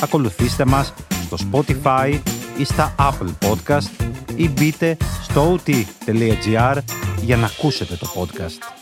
ακολουθήστε 0.03 0.65
μας 0.65 0.93
στο 1.25 1.37
Spotify 1.51 2.19
ή 2.57 2.63
στα 2.63 2.95
Apple 2.99 3.49
Podcast 3.49 4.05
ή 4.35 4.49
μπείτε 4.49 4.97
στο 5.23 5.59
ot.gr 5.65 6.77
για 7.21 7.37
να 7.37 7.45
ακούσετε 7.45 7.95
το 7.95 8.07
podcast. 8.15 8.77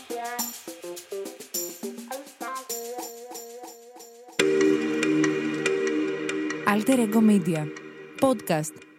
Alter 6.72 6.98
Ego 6.98 7.20
Media. 7.30 7.62
Podcast. 8.20 8.95